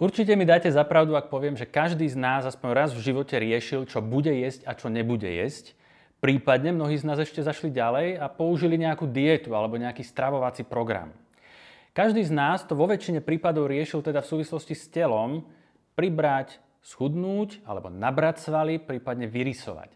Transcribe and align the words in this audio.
Určite 0.00 0.32
mi 0.32 0.48
dáte 0.48 0.72
zapravdu, 0.72 1.12
ak 1.12 1.28
poviem, 1.28 1.60
že 1.60 1.68
každý 1.68 2.08
z 2.08 2.16
nás 2.16 2.48
aspoň 2.48 2.72
raz 2.72 2.96
v 2.96 3.04
živote 3.04 3.36
riešil, 3.36 3.84
čo 3.84 4.00
bude 4.00 4.32
jesť 4.32 4.64
a 4.64 4.72
čo 4.72 4.88
nebude 4.88 5.28
jesť. 5.28 5.76
Prípadne 6.24 6.72
mnohí 6.72 6.96
z 6.96 7.04
nás 7.04 7.20
ešte 7.20 7.44
zašli 7.44 7.68
ďalej 7.68 8.16
a 8.16 8.32
použili 8.32 8.80
nejakú 8.80 9.04
dietu 9.04 9.52
alebo 9.52 9.76
nejaký 9.76 10.00
stravovací 10.00 10.64
program. 10.64 11.12
Každý 11.92 12.24
z 12.24 12.32
nás 12.32 12.64
to 12.64 12.72
vo 12.72 12.88
väčšine 12.88 13.20
prípadov 13.20 13.68
riešil 13.68 14.00
teda 14.00 14.24
v 14.24 14.30
súvislosti 14.32 14.72
s 14.72 14.88
telom 14.88 15.44
pribrať, 16.00 16.56
schudnúť 16.80 17.60
alebo 17.68 17.92
nabrať 17.92 18.40
svaly, 18.40 18.80
prípadne 18.80 19.28
vyrysovať. 19.28 19.92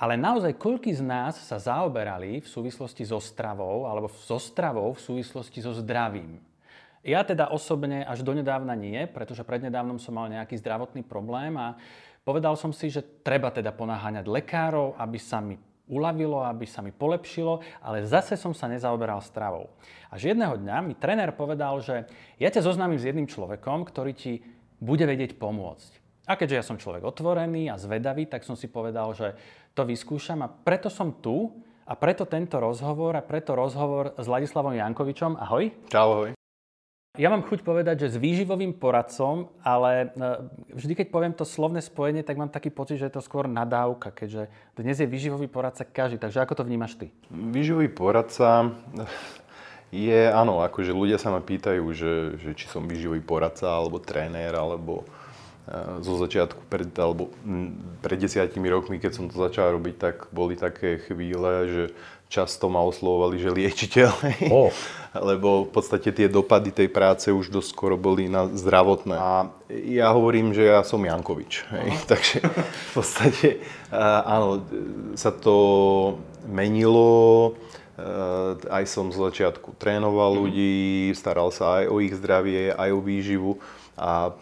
Ale 0.00 0.16
naozaj, 0.16 0.56
koľký 0.56 0.96
z 0.96 1.04
nás 1.04 1.36
sa 1.36 1.60
zaoberali 1.60 2.40
v 2.40 2.48
súvislosti 2.48 3.04
so 3.04 3.20
stravou 3.20 3.84
alebo 3.84 4.08
so 4.08 4.40
stravou 4.40 4.96
v 4.96 5.04
súvislosti 5.04 5.60
so 5.60 5.76
zdravím? 5.76 6.40
Ja 7.04 7.20
teda 7.20 7.52
osobne 7.52 8.00
až 8.08 8.24
donedávna 8.24 8.72
nie, 8.72 9.04
pretože 9.04 9.44
prednedávnom 9.44 10.00
som 10.00 10.16
mal 10.16 10.32
nejaký 10.32 10.56
zdravotný 10.56 11.04
problém 11.04 11.52
a 11.60 11.76
povedal 12.24 12.56
som 12.56 12.72
si, 12.72 12.88
že 12.88 13.04
treba 13.20 13.52
teda 13.52 13.76
ponáháňať 13.76 14.24
lekárov, 14.24 14.96
aby 14.96 15.20
sa 15.20 15.44
mi 15.44 15.60
uľavilo, 15.84 16.40
aby 16.40 16.64
sa 16.64 16.80
mi 16.80 16.96
polepšilo, 16.96 17.60
ale 17.84 18.08
zase 18.08 18.40
som 18.40 18.56
sa 18.56 18.72
nezaoberal 18.72 19.20
stravou. 19.20 19.68
Až 20.08 20.32
jedného 20.32 20.56
dňa 20.56 20.80
mi 20.80 20.96
tréner 20.96 21.28
povedal, 21.36 21.76
že 21.84 22.08
ja 22.40 22.48
ťa 22.48 22.64
zoznámim 22.64 22.96
s 22.96 23.04
jedným 23.04 23.28
človekom, 23.28 23.84
ktorý 23.84 24.16
ti 24.16 24.40
bude 24.80 25.04
vedieť 25.04 25.36
pomôcť. 25.36 26.00
A 26.24 26.40
keďže 26.40 26.56
ja 26.56 26.64
som 26.64 26.80
človek 26.80 27.04
otvorený 27.04 27.68
a 27.68 27.76
zvedavý, 27.76 28.24
tak 28.24 28.48
som 28.48 28.56
si 28.56 28.64
povedal, 28.64 29.12
že 29.12 29.36
to 29.76 29.84
vyskúšam 29.84 30.40
a 30.40 30.48
preto 30.48 30.88
som 30.88 31.12
tu 31.20 31.52
a 31.84 31.92
preto 32.00 32.24
tento 32.24 32.56
rozhovor 32.56 33.12
a 33.12 33.20
preto 33.20 33.52
rozhovor 33.52 34.16
s 34.16 34.24
Ladislavom 34.24 34.72
Jankovičom. 34.72 35.36
Ahoj. 35.36 35.68
Čau, 35.92 36.08
ahoj. 36.16 36.43
Ja 37.14 37.30
mám 37.30 37.46
chuť 37.46 37.62
povedať, 37.62 38.02
že 38.02 38.08
s 38.10 38.16
výživovým 38.18 38.74
poradcom, 38.74 39.46
ale 39.62 40.10
e, 40.18 40.34
vždy, 40.74 40.98
keď 40.98 41.06
poviem 41.14 41.30
to 41.30 41.46
slovné 41.46 41.78
spojenie, 41.78 42.26
tak 42.26 42.34
mám 42.34 42.50
taký 42.50 42.74
pocit, 42.74 42.98
že 42.98 43.06
je 43.06 43.14
to 43.14 43.22
skôr 43.22 43.46
nadávka, 43.46 44.10
keďže 44.10 44.50
dnes 44.74 44.98
je 44.98 45.06
výživový 45.06 45.46
poradca 45.46 45.86
každý. 45.86 46.18
Takže 46.18 46.42
ako 46.42 46.58
to 46.58 46.66
vnímaš 46.66 46.98
ty? 46.98 47.14
Výživový 47.30 47.86
poradca 47.94 48.74
je, 49.94 50.26
áno, 50.26 50.58
akože 50.66 50.90
ľudia 50.90 51.22
sa 51.22 51.30
ma 51.30 51.38
pýtajú, 51.38 51.86
že, 51.94 52.34
že 52.42 52.50
či 52.58 52.66
som 52.66 52.82
výživový 52.82 53.22
poradca, 53.22 53.70
alebo 53.70 54.02
tréner, 54.02 54.50
alebo 54.50 55.06
zo 56.04 56.20
začiatku, 56.20 56.68
pred, 56.68 56.92
alebo 57.00 57.32
pred 58.04 58.20
desiatimi 58.20 58.68
rokmi, 58.68 59.00
keď 59.00 59.12
som 59.16 59.24
to 59.32 59.40
začal 59.40 59.72
robiť, 59.72 59.94
tak 59.96 60.16
boli 60.28 60.60
také 60.60 61.00
chvíle, 61.00 61.52
že 61.64 61.82
často 62.34 62.66
ma 62.66 62.82
oslovovali, 62.82 63.38
že 63.38 63.54
liečiteľ. 63.54 64.10
Oh. 64.50 64.74
Lebo 65.30 65.62
v 65.62 65.70
podstate 65.70 66.10
tie 66.10 66.26
dopady 66.26 66.74
tej 66.74 66.90
práce 66.90 67.30
už 67.30 67.54
dosť 67.54 67.70
skoro 67.70 67.94
boli 67.94 68.26
na 68.26 68.50
zdravotné. 68.50 69.14
A 69.14 69.46
ja 69.70 70.10
hovorím, 70.10 70.50
že 70.50 70.66
ja 70.66 70.82
som 70.82 70.98
Jankovič. 70.98 71.70
Hej. 71.70 71.88
Takže 72.10 72.42
v 72.42 72.90
podstate 72.90 73.62
áno, 74.26 74.66
sa 75.14 75.30
to 75.30 75.54
menilo. 76.50 77.54
Aj 78.66 78.82
som 78.90 79.14
z 79.14 79.22
začiatku 79.22 79.78
trénoval 79.78 80.34
mhm. 80.34 80.40
ľudí, 80.42 80.74
staral 81.14 81.54
sa 81.54 81.78
aj 81.78 81.84
o 81.94 82.02
ich 82.02 82.18
zdravie, 82.18 82.74
aj 82.74 82.90
o 82.90 82.98
výživu 82.98 83.62
a 83.94 84.34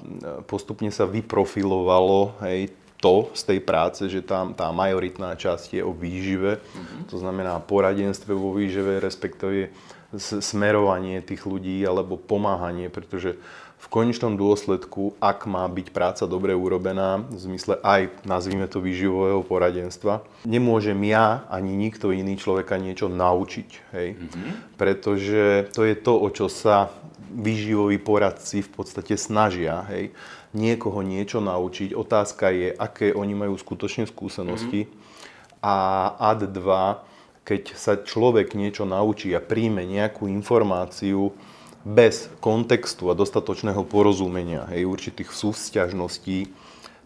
postupne 0.49 0.89
sa 0.89 1.05
vyprofilovalo 1.05 2.41
hej, 2.49 2.73
to 3.03 3.35
z 3.35 3.43
tej 3.51 3.61
práce, 3.67 4.07
že 4.07 4.23
tam 4.23 4.55
tá 4.55 4.71
majoritná 4.71 5.35
časť 5.35 5.77
je 5.77 5.83
o 5.83 5.91
výžive, 5.91 6.63
mm-hmm. 6.63 7.11
to 7.11 7.19
znamená 7.19 7.59
poradenstve 7.59 8.31
vo 8.31 8.55
výžive, 8.55 9.03
respektíve 9.03 9.75
smerovanie 10.21 11.19
tých 11.25 11.43
ľudí 11.43 11.83
alebo 11.83 12.15
pomáhanie, 12.15 12.87
pretože 12.93 13.35
v 13.83 13.87
konečnom 13.91 14.39
dôsledku, 14.39 15.19
ak 15.19 15.51
má 15.51 15.67
byť 15.67 15.91
práca 15.91 16.31
dobre 16.31 16.55
urobená, 16.55 17.19
v 17.27 17.51
zmysle 17.51 17.83
aj, 17.83 18.15
nazvime 18.23 18.71
to, 18.71 18.79
výživového 18.79 19.43
poradenstva, 19.43 20.23
nemôžem 20.47 21.03
ja 21.11 21.43
ani 21.51 21.75
nikto 21.75 22.15
iný 22.15 22.39
človeka 22.39 22.79
niečo 22.79 23.11
naučiť. 23.11 23.69
Hej? 23.91 24.09
Mm-hmm. 24.15 24.53
Pretože 24.79 25.67
to 25.75 25.83
je 25.83 25.99
to, 25.99 26.15
o 26.15 26.29
čo 26.31 26.47
sa 26.47 26.95
výživoví 27.33 27.99
poradci 27.99 28.63
v 28.63 28.71
podstate 28.71 29.17
snažia, 29.17 29.83
hej, 29.91 30.13
niekoho 30.53 31.01
niečo 31.01 31.41
naučiť. 31.41 31.97
Otázka 31.97 32.53
je, 32.53 32.69
aké 32.73 33.13
oni 33.13 33.35
majú 33.37 33.57
skutočne 33.57 34.09
skúsenosti. 34.09 34.89
Mm-hmm. 34.89 35.65
A 35.65 35.77
ad 36.19 36.49
2, 36.49 37.45
keď 37.47 37.63
sa 37.75 37.99
človek 37.99 38.55
niečo 38.55 38.87
naučí 38.87 39.33
a 39.33 39.41
príjme 39.43 39.87
nejakú 39.87 40.27
informáciu 40.31 41.35
bez 41.83 42.31
kontextu 42.39 43.11
a 43.11 43.19
dostatočného 43.19 43.83
porozumenia, 43.83 44.71
hej, 44.71 44.87
určitých 44.87 45.35
súvzťažností, 45.35 46.55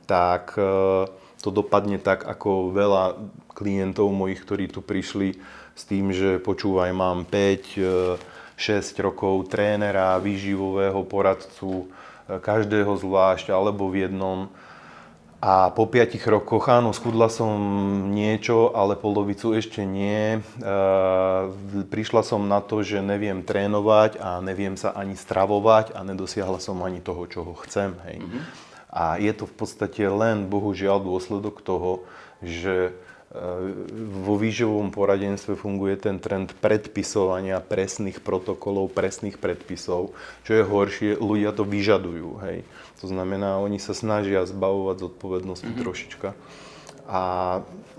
tak 0.05 0.53
e, 0.61 0.63
to 1.41 1.49
dopadne 1.49 1.97
tak, 1.97 2.29
ako 2.29 2.77
veľa 2.77 3.17
klientov 3.57 4.13
mojich, 4.13 4.45
ktorí 4.45 4.69
tu 4.69 4.85
prišli 4.85 5.41
s 5.73 5.83
tým, 5.89 6.13
že 6.13 6.37
počúvaj, 6.41 6.93
mám 6.93 7.25
5 7.25 8.37
6 8.57 9.05
rokov 9.05 9.53
trénera, 9.53 10.17
výživového 10.17 11.05
poradcu, 11.05 11.85
e, 11.85 11.87
každého 12.29 12.99
zvlášť 12.99 13.55
alebo 13.55 13.89
v 13.91 14.07
jednom. 14.07 14.51
A 15.37 15.71
po 15.71 15.85
5 15.85 16.17
rokoch, 16.27 16.67
áno, 16.67 16.97
schudla 16.97 17.29
som 17.29 17.55
niečo, 18.11 18.73
ale 18.73 18.97
polovicu 18.97 19.53
ešte 19.53 19.85
nie. 19.85 20.41
E, 20.41 20.41
prišla 21.87 22.25
som 22.25 22.49
na 22.49 22.65
to, 22.65 22.81
že 22.81 23.05
neviem 23.05 23.45
trénovať 23.45 24.17
a 24.19 24.41
neviem 24.41 24.75
sa 24.81 24.97
ani 24.97 25.13
stravovať 25.13 25.93
a 25.93 26.03
nedosiahla 26.03 26.57
som 26.59 26.81
ani 26.81 27.05
toho, 27.05 27.29
čo 27.29 27.45
chcem. 27.69 27.95
Hej. 28.09 28.25
Mm-hmm. 28.25 28.43
A 28.97 29.21
je 29.21 29.33
to 29.37 29.45
v 29.45 29.55
podstate 29.55 30.03
len, 30.09 30.49
bohužiaľ, 30.49 31.05
dôsledok 31.05 31.61
toho, 31.61 32.09
že 32.41 32.97
vo 34.23 34.35
výživovom 34.39 34.95
poradenstve 34.95 35.59
funguje 35.59 35.99
ten 35.99 36.23
trend 36.23 36.55
predpisovania 36.63 37.59
presných 37.59 38.23
protokolov, 38.23 38.95
presných 38.95 39.43
predpisov. 39.43 40.15
Čo 40.47 40.53
je 40.55 40.63
horšie, 40.63 41.11
ľudia 41.19 41.51
to 41.51 41.67
vyžadujú. 41.67 42.39
Hej. 42.47 42.63
To 43.03 43.11
znamená, 43.11 43.59
oni 43.59 43.83
sa 43.83 43.99
snažia 43.99 44.47
zbavovať 44.47 45.11
zodpovednosti 45.11 45.67
mm-hmm. 45.67 45.83
trošička. 45.83 46.29
A 47.07 47.21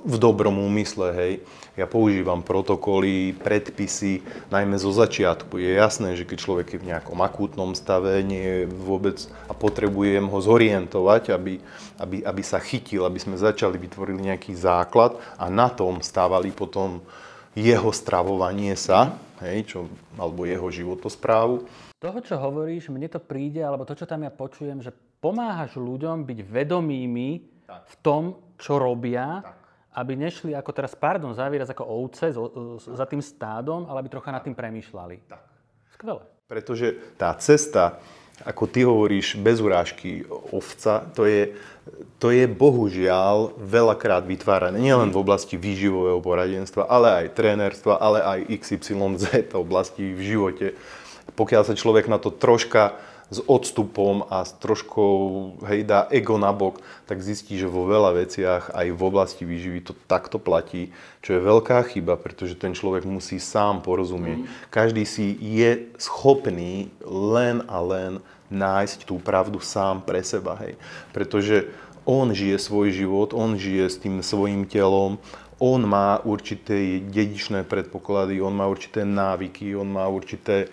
v 0.03 0.16
dobrom 0.19 0.59
úmysle, 0.59 1.07
hej. 1.16 1.34
Ja 1.78 1.85
používam 1.85 2.41
protokoly, 2.41 3.38
predpisy, 3.38 4.25
najmä 4.50 4.81
zo 4.81 4.90
začiatku. 4.90 5.62
Je 5.62 5.78
jasné, 5.78 6.18
že 6.18 6.25
keď 6.25 6.38
človek 6.41 6.68
je 6.73 6.81
v 6.81 6.90
nejakom 6.90 7.19
akútnom 7.22 7.78
stave, 7.78 8.23
nie 8.25 8.41
je 8.41 8.62
vôbec 8.66 9.19
a 9.45 9.53
potrebujem 9.53 10.25
ho 10.25 10.40
zorientovať, 10.41 11.38
aby, 11.38 11.62
aby, 12.01 12.18
aby 12.25 12.41
sa 12.41 12.57
chytil, 12.57 13.06
aby 13.06 13.19
sme 13.22 13.38
začali, 13.38 13.78
vytvorili 13.78 14.31
nejaký 14.34 14.57
základ 14.57 15.22
a 15.38 15.53
na 15.53 15.69
tom 15.69 16.01
stávali 16.01 16.50
potom 16.50 17.03
jeho 17.53 17.89
stravovanie 17.94 18.74
sa, 18.74 19.13
hej, 19.45 19.69
čo, 19.69 19.79
alebo 20.18 20.50
jeho 20.50 20.66
životosprávu. 20.69 21.66
Toho, 21.97 22.19
čo 22.22 22.38
hovoríš, 22.38 22.94
mne 22.94 23.09
to 23.09 23.22
príde, 23.22 23.62
alebo 23.62 23.85
to, 23.85 23.97
čo 23.97 24.09
tam 24.09 24.25
ja 24.25 24.34
počujem, 24.34 24.81
že 24.81 24.94
pomáhaš 25.22 25.78
ľuďom 25.78 26.25
byť 26.25 26.39
vedomými 26.45 27.29
v 27.68 27.95
tom, 28.06 28.38
čo 28.57 28.81
robia, 28.81 29.45
tak 29.45 29.57
aby 29.97 30.13
nešli 30.13 30.53
ako 30.53 30.72
teraz, 30.78 30.94
pardon, 30.94 31.34
za 31.34 31.50
výraz 31.50 31.73
ako 31.73 31.81
ovce 31.81 32.29
za 32.78 33.06
tým 33.09 33.18
stádom, 33.18 33.90
ale 33.90 34.06
aby 34.06 34.13
trocha 34.13 34.29
nad 34.29 34.45
tým 34.45 34.53
premýšľali. 34.53 35.25
Tak. 35.25 35.41
Skvelé. 35.97 36.22
Pretože 36.45 37.18
tá 37.18 37.34
cesta, 37.41 37.97
ako 38.45 38.69
ty 38.69 38.85
hovoríš, 38.85 39.41
bez 39.41 39.57
urážky 39.57 40.22
ovca, 40.29 41.01
to 41.18 41.25
je, 41.25 41.57
to 42.22 42.29
je 42.29 42.45
bohužiaľ 42.45 43.57
veľakrát 43.57 44.22
vytvárané 44.29 44.78
nielen 44.78 45.09
v 45.09 45.18
oblasti 45.18 45.57
výživového 45.57 46.22
poradenstva, 46.22 46.85
ale 46.85 47.25
aj 47.25 47.34
trénerstva, 47.34 47.97
ale 47.97 48.22
aj 48.22 48.39
XYZ 48.53 49.50
oblasti 49.57 50.13
v 50.13 50.22
živote. 50.22 50.68
Pokiaľ 51.33 51.63
sa 51.65 51.74
človek 51.74 52.06
na 52.06 52.21
to 52.21 52.30
troška 52.30 53.01
s 53.27 53.44
odstupom 53.44 54.24
a 54.31 54.47
s 54.47 54.56
troškou 54.56 55.15
hej, 55.68 55.83
dá 55.83 56.07
ego 56.07 56.39
bok, 56.56 56.79
tak 57.03 57.19
zistí, 57.19 57.59
že 57.59 57.68
vo 57.68 57.83
veľa 57.83 58.15
veciach 58.24 58.71
aj 58.71 58.88
v 58.95 59.01
oblasti 59.03 59.44
výživy 59.44 59.83
to 59.83 59.94
takto 60.07 60.39
platí, 60.39 60.95
čo 61.19 61.35
je 61.35 61.44
veľká 61.44 61.83
chyba, 61.91 62.15
pretože 62.15 62.56
ten 62.56 62.71
človek 62.71 63.03
musí 63.03 63.35
sám 63.35 63.83
porozumieť. 63.83 64.39
Mm. 64.44 64.47
Každý 64.71 65.03
si 65.03 65.35
je 65.35 65.91
schopný 66.00 66.88
len 67.03 67.68
a 67.68 67.83
len 67.83 68.24
nájsť 68.47 69.03
tú 69.03 69.19
pravdu 69.19 69.59
sám 69.59 70.07
pre 70.07 70.24
seba. 70.24 70.56
Hej. 70.63 70.79
Pretože 71.12 71.68
on 72.07 72.31
žije 72.31 72.56
svoj 72.56 72.95
život, 72.95 73.35
on 73.35 73.59
žije 73.59 73.91
s 73.91 74.00
tým 74.00 74.24
svojim 74.24 74.63
telom, 74.63 75.19
on 75.57 75.83
má 75.83 76.21
určité 76.21 77.01
dedičné 77.01 77.65
predpoklady, 77.65 78.39
on 78.39 78.53
má 78.53 78.69
určité 78.69 79.03
návyky, 79.03 79.74
on 79.74 79.89
má 79.89 80.06
určité 80.06 80.69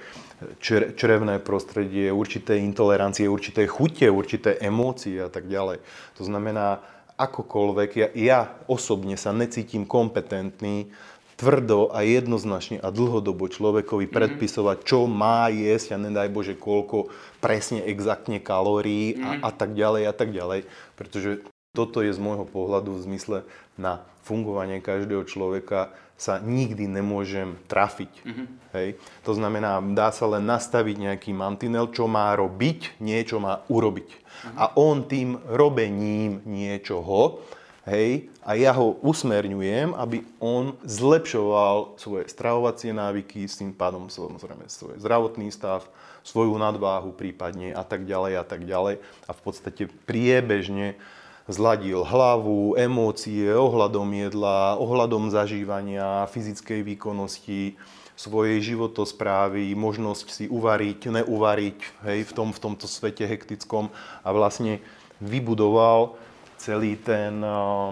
črevné 0.96 1.40
prostredie, 1.40 2.12
určité 2.12 2.58
intolerancie, 2.60 3.30
určité 3.30 3.66
chute, 3.68 4.06
určité 4.08 4.58
emócie 4.60 5.20
a 5.20 5.30
tak 5.32 5.48
ďalej. 5.48 5.80
To 6.18 6.22
znamená, 6.24 6.80
akokoľvek, 7.14 7.90
ja, 7.94 8.08
ja 8.14 8.40
osobne 8.66 9.14
sa 9.14 9.30
necítim 9.30 9.86
kompetentný 9.86 10.90
tvrdo 11.34 11.90
a 11.90 12.06
jednoznačne 12.06 12.78
a 12.78 12.94
dlhodobo 12.94 13.50
človekovi 13.50 14.06
mm-hmm. 14.06 14.18
predpisovať, 14.18 14.76
čo 14.86 15.10
má 15.10 15.50
jesť 15.50 15.98
a 15.98 16.02
nedaj 16.02 16.30
Bože 16.30 16.54
koľko 16.54 17.10
presne 17.42 17.82
exaktne 17.82 18.38
kalórií 18.38 19.18
mm-hmm. 19.18 19.42
a, 19.42 19.48
a 19.48 19.50
tak 19.50 19.74
ďalej 19.74 20.02
a 20.06 20.14
tak 20.14 20.30
ďalej. 20.30 20.60
Pretože 20.94 21.42
toto 21.74 22.06
je 22.06 22.14
z 22.14 22.22
môjho 22.22 22.46
pohľadu 22.46 22.94
v 22.94 23.04
zmysle 23.10 23.38
na 23.74 24.06
fungovanie 24.22 24.78
každého 24.78 25.26
človeka 25.26 25.90
sa 26.14 26.38
nikdy 26.38 26.86
nemôžem 26.86 27.58
trafiť. 27.66 28.12
Mm-hmm. 28.22 28.46
Hej? 28.74 28.88
To 29.26 29.32
znamená, 29.34 29.82
dá 29.92 30.14
sa 30.14 30.30
len 30.30 30.46
nastaviť 30.46 30.96
nejaký 31.10 31.30
mantinel, 31.34 31.90
čo 31.90 32.06
má 32.06 32.30
robiť, 32.38 33.02
niečo 33.02 33.42
má 33.42 33.66
urobiť. 33.66 34.08
Mm-hmm. 34.08 34.56
A 34.56 34.64
on 34.78 35.04
tým 35.04 35.42
robením 35.50 36.42
niečoho 36.46 37.42
Hej, 37.84 38.32
a 38.40 38.56
ja 38.56 38.72
ho 38.72 38.96
usmerňujem, 39.04 39.92
aby 39.92 40.24
on 40.40 40.72
zlepšoval 40.88 42.00
svoje 42.00 42.32
stravovacie 42.32 42.96
návyky, 42.96 43.44
s 43.44 43.60
tým 43.60 43.76
pádom 43.76 44.08
samozrejme 44.08 44.72
svoj 44.72 44.96
zdravotný 44.96 45.52
stav, 45.52 45.84
svoju 46.24 46.56
nadváhu 46.56 47.12
prípadne 47.12 47.76
a 47.76 47.84
tak 47.84 48.08
ďalej 48.08 48.40
a 48.40 48.44
tak 48.48 48.64
ďalej. 48.64 49.04
A 49.28 49.30
v 49.36 49.40
podstate 49.44 49.84
priebežne 50.08 50.96
zladil 51.48 52.00
hlavu, 52.04 52.76
emócie, 52.80 53.52
ohľadom 53.52 54.08
jedla, 54.16 54.80
ohľadom 54.80 55.28
zažívania, 55.28 56.24
fyzickej 56.32 56.80
výkonnosti, 56.94 57.76
svojej 58.14 58.62
životosprávy, 58.62 59.74
možnosť 59.74 60.26
si 60.30 60.44
uvariť, 60.46 61.10
neuvariť 61.10 61.78
hej, 62.06 62.20
v, 62.30 62.32
tom, 62.32 62.54
v 62.54 62.62
tomto 62.62 62.86
svete 62.86 63.26
hektickom 63.26 63.90
a 64.22 64.28
vlastne 64.30 64.78
vybudoval 65.18 66.14
celý 66.54 66.94
ten, 66.94 67.42
eh, 67.42 67.90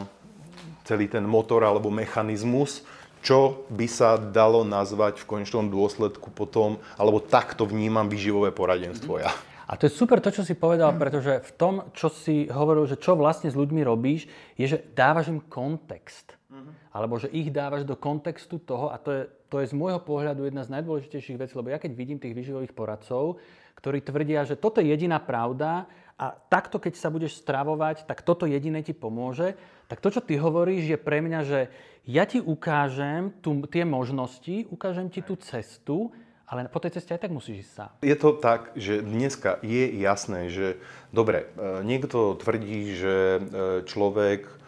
celý 0.87 1.11
ten 1.11 1.27
motor 1.27 1.67
alebo 1.67 1.91
mechanizmus, 1.91 2.87
čo 3.23 3.67
by 3.71 3.87
sa 3.87 4.19
dalo 4.19 4.67
nazvať 4.67 5.23
v 5.23 5.29
konečnom 5.29 5.71
dôsledku 5.71 6.31
potom, 6.35 6.79
alebo 6.99 7.23
takto 7.23 7.67
vnímam 7.67 8.07
vyživové 8.07 8.51
poradenstvo 8.55 9.23
ja. 9.23 9.31
A 9.73 9.81
to 9.81 9.89
je 9.89 9.97
super 9.97 10.21
to, 10.21 10.29
čo 10.29 10.45
si 10.45 10.53
povedal, 10.53 10.93
pretože 11.01 11.41
v 11.49 11.53
tom, 11.57 11.75
čo 11.97 12.13
si 12.13 12.45
hovoril, 12.53 12.85
že 12.85 13.01
čo 13.01 13.17
vlastne 13.17 13.49
s 13.49 13.57
ľuďmi 13.57 13.81
robíš, 13.81 14.29
je, 14.61 14.69
že 14.69 14.85
dávaš 14.93 15.33
im 15.33 15.41
kontext. 15.41 16.37
Uh-huh. 16.53 16.77
Alebo 16.93 17.17
že 17.17 17.33
ich 17.33 17.49
dávaš 17.49 17.89
do 17.89 17.97
kontextu 17.97 18.61
toho, 18.61 18.93
a 18.93 19.01
to 19.01 19.09
je, 19.09 19.23
to 19.49 19.65
je 19.65 19.73
z 19.73 19.75
môjho 19.75 19.97
pohľadu 20.05 20.45
jedna 20.45 20.61
z 20.61 20.77
najdôležitejších 20.77 21.41
vecí, 21.41 21.57
lebo 21.57 21.73
ja 21.73 21.81
keď 21.81 21.97
vidím 21.97 22.21
tých 22.21 22.37
výživových 22.37 22.77
poradcov, 22.77 23.41
ktorí 23.81 24.05
tvrdia, 24.05 24.45
že 24.45 24.61
toto 24.61 24.85
je 24.85 24.93
jediná 24.93 25.17
pravda 25.17 25.89
a 26.21 26.37
takto, 26.37 26.77
keď 26.77 26.93
sa 26.93 27.09
budeš 27.09 27.41
stravovať, 27.41 28.05
tak 28.05 28.21
toto 28.21 28.45
jediné 28.45 28.85
ti 28.85 28.93
pomôže. 28.93 29.57
Tak 29.89 30.05
to, 30.05 30.13
čo 30.13 30.21
ty 30.21 30.37
hovoríš, 30.37 30.85
je 30.85 30.99
pre 31.01 31.25
mňa, 31.25 31.41
že 31.49 31.73
ja 32.05 32.29
ti 32.29 32.45
ukážem 32.45 33.33
tu, 33.41 33.65
tie 33.73 33.89
možnosti, 33.89 34.69
ukážem 34.69 35.09
ti 35.09 35.25
tú 35.25 35.41
cestu, 35.41 36.13
ale 36.53 36.69
po 36.69 36.85
tej 36.85 37.01
ceste 37.01 37.17
aj 37.17 37.25
tak 37.25 37.33
musíš 37.33 37.65
ísť 37.65 37.73
sám. 37.73 37.91
Je 38.05 38.17
to 38.21 38.37
tak, 38.37 38.77
že 38.77 39.01
dneska 39.01 39.57
je 39.65 39.89
jasné, 39.97 40.53
že 40.53 40.77
dobre, 41.09 41.49
e, 41.57 41.81
niekto 41.81 42.37
tvrdí, 42.37 42.93
že 42.93 43.17
e, 43.17 43.41
človek 43.89 44.61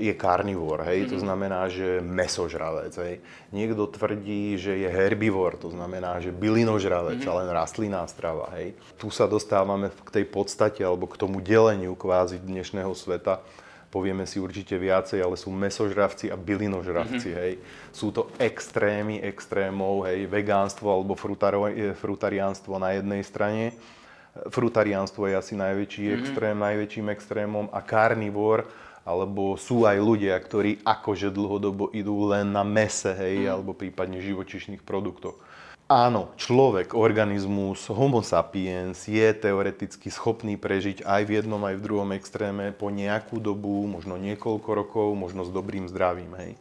je 0.00 0.16
karnivor, 0.16 0.80
hej, 0.88 1.04
mm-hmm. 1.04 1.12
to 1.12 1.16
mhm. 1.20 1.24
znamená, 1.28 1.60
že 1.68 2.00
mesožravec, 2.00 2.96
hej. 2.96 3.14
Niekto 3.52 3.84
tvrdí, 3.84 4.56
že 4.56 4.72
je 4.80 4.88
herbivor, 4.88 5.60
to 5.60 5.68
znamená, 5.68 6.16
že 6.24 6.32
bylinožravec, 6.32 7.20
mm-hmm. 7.20 7.38
len 7.44 7.48
rastlinná 7.52 8.00
strava, 8.08 8.48
hej. 8.56 8.72
Tu 8.96 9.12
sa 9.12 9.28
dostávame 9.28 9.92
k 9.92 10.08
tej 10.08 10.24
podstate, 10.24 10.80
alebo 10.80 11.04
k 11.04 11.20
tomu 11.20 11.44
deleniu 11.44 11.92
kvázi 11.92 12.40
dnešného 12.40 12.96
sveta, 12.96 13.44
povieme 13.88 14.26
si 14.28 14.42
určite 14.42 14.76
viacej, 14.76 15.22
ale 15.22 15.38
sú 15.38 15.48
mesožravci 15.54 16.28
a 16.28 16.36
bylinožravci, 16.36 17.28
mm-hmm. 17.32 17.42
hej. 17.42 17.52
Sú 17.90 18.12
to 18.12 18.30
extrémy 18.36 19.22
extrémov, 19.24 20.06
hej, 20.06 20.28
vegánstvo 20.28 20.90
alebo 20.90 21.16
frutaro, 21.16 21.70
frutariánstvo 21.96 22.76
na 22.76 22.94
jednej 22.98 23.22
strane. 23.24 23.72
Frutariánstvo 24.52 25.30
je 25.30 25.34
asi 25.38 25.54
najväčší 25.56 26.02
mm-hmm. 26.04 26.18
extrém, 26.20 26.56
najväčším 26.60 27.06
extrémom 27.08 27.66
a 27.72 27.80
karnivor 27.80 28.68
alebo 29.06 29.54
sú 29.54 29.86
aj 29.86 30.02
ľudia, 30.02 30.34
ktorí 30.34 30.82
akože 30.82 31.30
dlhodobo 31.30 31.94
idú 31.94 32.26
len 32.26 32.50
na 32.50 32.66
mese, 32.66 33.14
hej, 33.14 33.46
mm. 33.46 33.52
alebo 33.54 33.70
prípadne 33.70 34.18
živočišných 34.18 34.82
produktoch. 34.82 35.38
Áno, 35.86 36.34
človek, 36.34 36.98
organizmus, 36.98 37.86
homo 37.94 38.18
sapiens 38.18 39.06
je 39.06 39.30
teoreticky 39.30 40.10
schopný 40.10 40.58
prežiť 40.58 41.06
aj 41.06 41.22
v 41.22 41.30
jednom, 41.38 41.62
aj 41.62 41.78
v 41.78 41.84
druhom 41.86 42.10
extréme 42.10 42.74
po 42.74 42.90
nejakú 42.90 43.38
dobu, 43.38 43.86
možno 43.86 44.18
niekoľko 44.18 44.66
rokov, 44.74 45.14
možno 45.14 45.46
s 45.46 45.54
dobrým 45.54 45.86
zdravím. 45.86 46.34
Hej. 46.42 46.52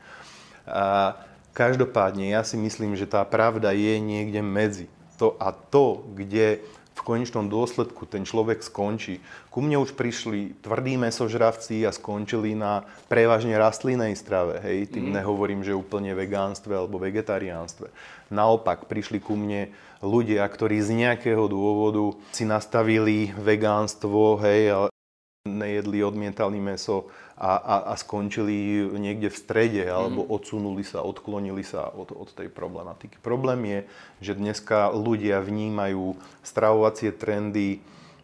A 0.70 1.18
každopádne 1.58 2.38
ja 2.38 2.46
si 2.46 2.54
myslím, 2.54 2.94
že 2.94 3.10
tá 3.10 3.26
pravda 3.26 3.74
je 3.74 3.98
niekde 3.98 4.46
medzi. 4.46 4.86
To 5.18 5.34
a 5.42 5.50
to, 5.50 6.06
kde 6.14 6.62
v 6.96 7.02
konečnom 7.04 7.52
dôsledku 7.52 8.08
ten 8.08 8.24
človek 8.24 8.64
skončí. 8.64 9.20
Ku 9.52 9.60
mne 9.60 9.84
už 9.84 10.00
prišli 10.00 10.56
tvrdí 10.64 10.96
mesožravci 10.96 11.84
a 11.84 11.92
skončili 11.92 12.56
na 12.56 12.88
prevažne 13.12 13.52
rastlinnej 13.60 14.16
strave. 14.16 14.64
Hej, 14.64 14.96
tým 14.96 15.12
mm. 15.12 15.14
nehovorím, 15.20 15.62
že 15.62 15.76
úplne 15.76 16.16
vegánstve 16.16 16.72
alebo 16.72 16.96
vegetariánstve. 17.04 17.92
Naopak, 18.32 18.88
prišli 18.88 19.20
ku 19.20 19.36
mne 19.36 19.70
ľudia, 20.00 20.48
ktorí 20.48 20.80
z 20.80 20.96
nejakého 20.96 21.52
dôvodu 21.52 22.16
si 22.32 22.48
nastavili 22.48 23.36
vegánstvo, 23.36 24.40
hej, 24.40 24.90
nejedli, 25.46 26.02
odmietali 26.02 26.58
meso 26.58 27.14
a, 27.38 27.54
a, 27.62 27.76
a 27.92 27.94
skončili 27.94 28.82
niekde 28.98 29.30
v 29.30 29.38
strede 29.38 29.84
alebo 29.86 30.26
mhm. 30.26 30.30
odsunuli 30.34 30.82
sa, 30.82 31.06
odklonili 31.06 31.62
sa 31.62 31.94
od, 31.94 32.10
od 32.18 32.34
tej 32.34 32.50
problematiky. 32.50 33.22
Problém 33.22 33.62
je, 33.70 33.80
že 34.26 34.34
dneska 34.34 34.90
ľudia 34.90 35.46
vnímajú 35.46 36.18
stravovacie 36.42 37.14
trendy 37.14 37.78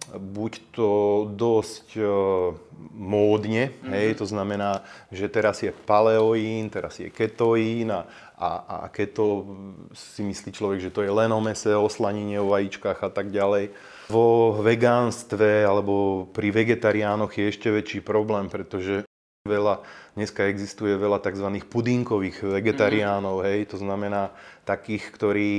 buď 0.09 0.51
to 0.74 0.89
dosť 1.31 1.88
uh, 2.01 2.51
módne, 2.92 3.69
mm-hmm. 3.71 3.94
hej, 3.94 4.09
to 4.18 4.25
znamená, 4.25 4.81
že 5.13 5.30
teraz 5.30 5.62
je 5.62 5.71
paleoín, 5.71 6.68
teraz 6.74 6.98
je 6.98 7.07
ketoín 7.07 7.94
a, 7.94 8.09
a, 8.36 8.50
a 8.83 8.88
keto 8.89 9.45
si 9.94 10.25
myslí 10.25 10.50
človek, 10.51 10.80
že 10.81 10.94
to 10.94 11.06
je 11.06 11.12
len 11.13 11.31
o 11.31 11.39
mese, 11.39 11.71
o 11.71 11.88
slanine, 11.88 12.42
o 12.42 12.51
vajíčkach 12.51 13.00
a 13.00 13.09
tak 13.13 13.30
ďalej 13.31 13.71
vo 14.12 14.59
vegánstve 14.59 15.63
alebo 15.63 16.27
pri 16.36 16.51
vegetariánoch 16.51 17.31
je 17.31 17.47
ešte 17.47 17.71
väčší 17.71 18.04
problém, 18.04 18.51
pretože 18.51 19.07
veľa, 19.47 19.81
dneska 20.19 20.45
existuje 20.51 21.00
veľa 21.00 21.24
tzv. 21.24 21.47
pudinkových 21.65 22.44
vegetariánov, 22.44 23.42
mm. 23.42 23.44
hej, 23.47 23.59
to 23.71 23.77
znamená 23.80 24.36
takých, 24.68 25.07
ktorí 25.15 25.51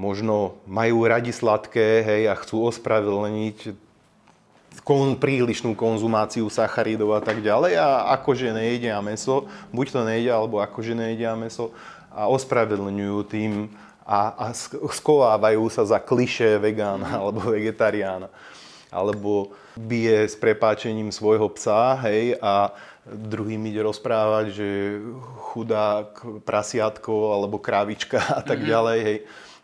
možno 0.00 0.56
majú 0.64 1.04
radi 1.04 1.28
sladké, 1.28 2.00
hej, 2.00 2.32
a 2.32 2.34
chcú 2.40 2.64
ospravedlniť 2.72 3.76
kon, 4.80 5.20
prílišnú 5.20 5.76
konzumáciu 5.76 6.48
sacharidov 6.48 7.12
a 7.12 7.20
tak 7.20 7.44
ďalej 7.44 7.76
a 7.76 8.16
akože 8.16 8.56
nejedia 8.56 8.96
meso, 9.04 9.44
buď 9.76 9.86
to 9.92 10.00
nejedia, 10.08 10.40
alebo 10.40 10.64
akože 10.64 10.96
nejedia 10.96 11.36
meso 11.36 11.76
a 12.08 12.32
ospravedlňujú 12.32 13.18
tým 13.28 13.68
a, 14.08 14.50
a 14.50 14.56
skovávajú 14.90 15.68
sa 15.68 15.84
za 15.84 16.00
kliše 16.00 16.56
vegána 16.56 17.06
alebo 17.20 17.52
vegetariána. 17.52 18.32
Alebo 18.90 19.54
bije 19.78 20.26
s 20.26 20.34
prepáčením 20.34 21.14
svojho 21.14 21.46
psa, 21.54 21.94
hej, 22.08 22.34
a 22.42 22.74
druhým 23.10 23.60
ide 23.66 23.82
rozprávať, 23.82 24.54
že 24.54 24.68
chudák, 25.50 26.42
prasiatko 26.46 27.34
alebo 27.34 27.58
krávička 27.58 28.22
a 28.38 28.40
tak 28.40 28.62
mhm. 28.62 28.68
ďalej, 28.68 28.98
hej. 29.02 29.18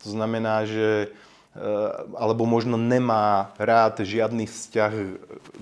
To 0.05 0.09
znamená, 0.13 0.67
že 0.67 0.89
eh, 1.09 1.91
alebo 2.19 2.47
možno 2.47 2.75
nemá 2.75 3.55
rád 3.59 4.03
žiadny 4.03 4.47
vzťah 4.47 4.93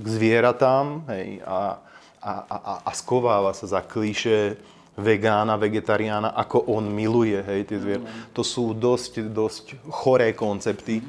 k 0.01 0.07
zvieratám 0.07 1.05
hej, 1.13 1.45
a, 1.45 1.81
a, 2.21 2.33
a, 2.49 2.73
a 2.89 2.91
skováva 2.97 3.53
sa 3.53 3.69
za 3.69 3.81
klíše 3.85 4.57
vegána, 4.95 5.59
vegetariána, 5.59 6.31
ako 6.39 6.71
on 6.71 6.87
miluje 6.87 7.43
hej, 7.43 7.67
tie 7.67 7.79
zvier. 7.83 8.01
Mm. 8.01 8.31
To 8.31 8.43
sú 8.47 8.71
dosť, 8.73 9.27
dosť 9.27 9.65
choré 9.91 10.31
koncepty 10.33 11.03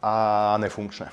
a 0.00 0.56
nefunkčné. 0.56 1.12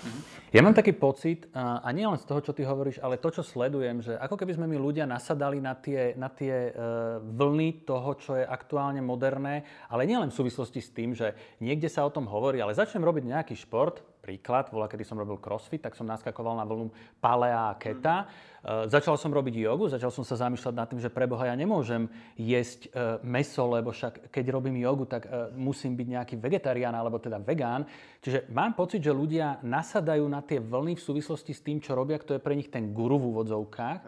Ja 0.56 0.64
mám 0.64 0.72
taký 0.72 0.96
pocit, 0.96 1.52
a 1.52 1.84
nie 1.92 2.08
len 2.08 2.16
z 2.16 2.24
toho, 2.24 2.40
čo 2.40 2.56
ty 2.56 2.64
hovoríš, 2.64 3.04
ale 3.04 3.20
to, 3.20 3.28
čo 3.28 3.44
sledujem, 3.44 4.00
že 4.00 4.16
ako 4.16 4.40
keby 4.40 4.56
sme 4.56 4.66
my 4.72 4.80
ľudia 4.80 5.04
nasadali 5.04 5.60
na 5.60 5.76
tie, 5.76 6.16
na 6.16 6.32
tie 6.32 6.72
e, 6.72 6.82
vlny 7.20 7.84
toho, 7.84 8.16
čo 8.16 8.40
je 8.40 8.48
aktuálne 8.48 9.04
moderné, 9.04 9.68
ale 9.92 10.08
nielen 10.08 10.32
v 10.32 10.40
súvislosti 10.40 10.80
s 10.80 10.96
tým, 10.96 11.12
že 11.12 11.36
niekde 11.60 11.92
sa 11.92 12.08
o 12.08 12.14
tom 12.14 12.32
hovorí, 12.32 12.64
ale 12.64 12.72
začnem 12.72 13.04
robiť 13.04 13.28
nejaký 13.28 13.56
šport, 13.60 14.00
príklad, 14.28 14.68
bola, 14.68 14.92
kedy 14.92 15.08
som 15.08 15.16
robil 15.16 15.40
crossfit, 15.40 15.80
tak 15.80 15.96
som 15.96 16.04
naskakoval 16.04 16.60
na 16.60 16.68
vlnu 16.68 16.92
palea 17.24 17.72
a 17.72 17.80
keta. 17.80 18.28
Mm. 18.28 18.92
Začal 18.92 19.16
som 19.16 19.32
robiť 19.32 19.64
jogu, 19.64 19.88
začal 19.88 20.12
som 20.12 20.28
sa 20.28 20.36
zamýšľať 20.36 20.74
nad 20.76 20.92
tým, 20.92 21.00
že 21.00 21.08
preboha 21.08 21.48
ja 21.48 21.56
nemôžem 21.56 22.12
jesť 22.36 22.92
e, 22.92 23.24
meso, 23.24 23.64
lebo 23.64 23.96
však 23.96 24.28
keď 24.28 24.46
robím 24.52 24.84
jogu, 24.84 25.08
tak 25.08 25.24
e, 25.24 25.56
musím 25.56 25.96
byť 25.96 26.08
nejaký 26.12 26.36
vegetarián 26.36 26.92
alebo 26.92 27.16
teda 27.16 27.40
vegán. 27.40 27.88
Čiže 28.20 28.52
mám 28.52 28.76
pocit, 28.76 29.00
že 29.00 29.16
ľudia 29.16 29.64
nasadajú 29.64 30.28
na 30.28 30.44
tie 30.44 30.60
vlny 30.60 31.00
v 31.00 31.06
súvislosti 31.08 31.56
s 31.56 31.64
tým, 31.64 31.80
čo 31.80 31.96
robia, 31.96 32.20
kto 32.20 32.36
je 32.36 32.44
pre 32.44 32.60
nich 32.60 32.68
ten 32.68 32.92
guru 32.92 33.16
v 33.16 33.32
úvodzovkách, 33.32 34.00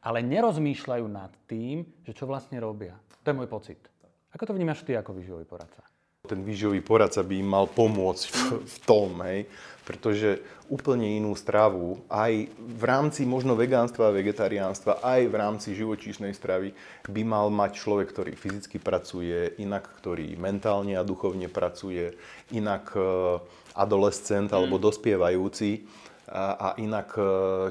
ale 0.00 0.18
nerozmýšľajú 0.24 1.06
nad 1.12 1.36
tým, 1.44 1.84
že 2.00 2.16
čo 2.16 2.24
vlastne 2.24 2.56
robia. 2.56 2.96
To 3.20 3.34
je 3.34 3.36
môj 3.36 3.52
pocit. 3.52 3.84
Ako 4.32 4.48
to 4.48 4.56
vnímaš 4.56 4.80
ty 4.80 4.96
ako 4.96 5.12
výživový 5.12 5.44
poradca? 5.44 5.95
Ten 6.26 6.42
výživový 6.42 6.82
poradca 6.82 7.22
by 7.22 7.34
im 7.38 7.48
mal 7.48 7.70
pomôcť 7.70 8.24
v, 8.28 8.38
v 8.66 8.76
tom, 8.84 9.22
hej, 9.22 9.46
pretože 9.86 10.42
úplne 10.66 11.22
inú 11.22 11.38
stravu, 11.38 12.02
aj 12.10 12.50
v 12.58 12.82
rámci 12.82 13.22
možno 13.22 13.54
vegánstva 13.54 14.10
a 14.10 14.16
vegetariánstva, 14.18 14.98
aj 14.98 15.20
v 15.30 15.34
rámci 15.38 15.68
živočíšnej 15.78 16.34
stravy 16.34 16.74
by 17.06 17.22
mal 17.22 17.46
mať 17.54 17.78
človek, 17.78 18.10
ktorý 18.10 18.32
fyzicky 18.34 18.82
pracuje, 18.82 19.54
inak 19.62 19.86
ktorý 20.02 20.34
mentálne 20.34 20.98
a 20.98 21.06
duchovne 21.06 21.46
pracuje, 21.46 22.18
inak 22.50 22.90
e, 22.98 23.38
adolescent 23.78 24.50
mm. 24.50 24.56
alebo 24.58 24.82
dospievajúci 24.82 25.86
a, 26.34 26.44
a 26.58 26.68
inak 26.82 27.14
e, 27.14 27.22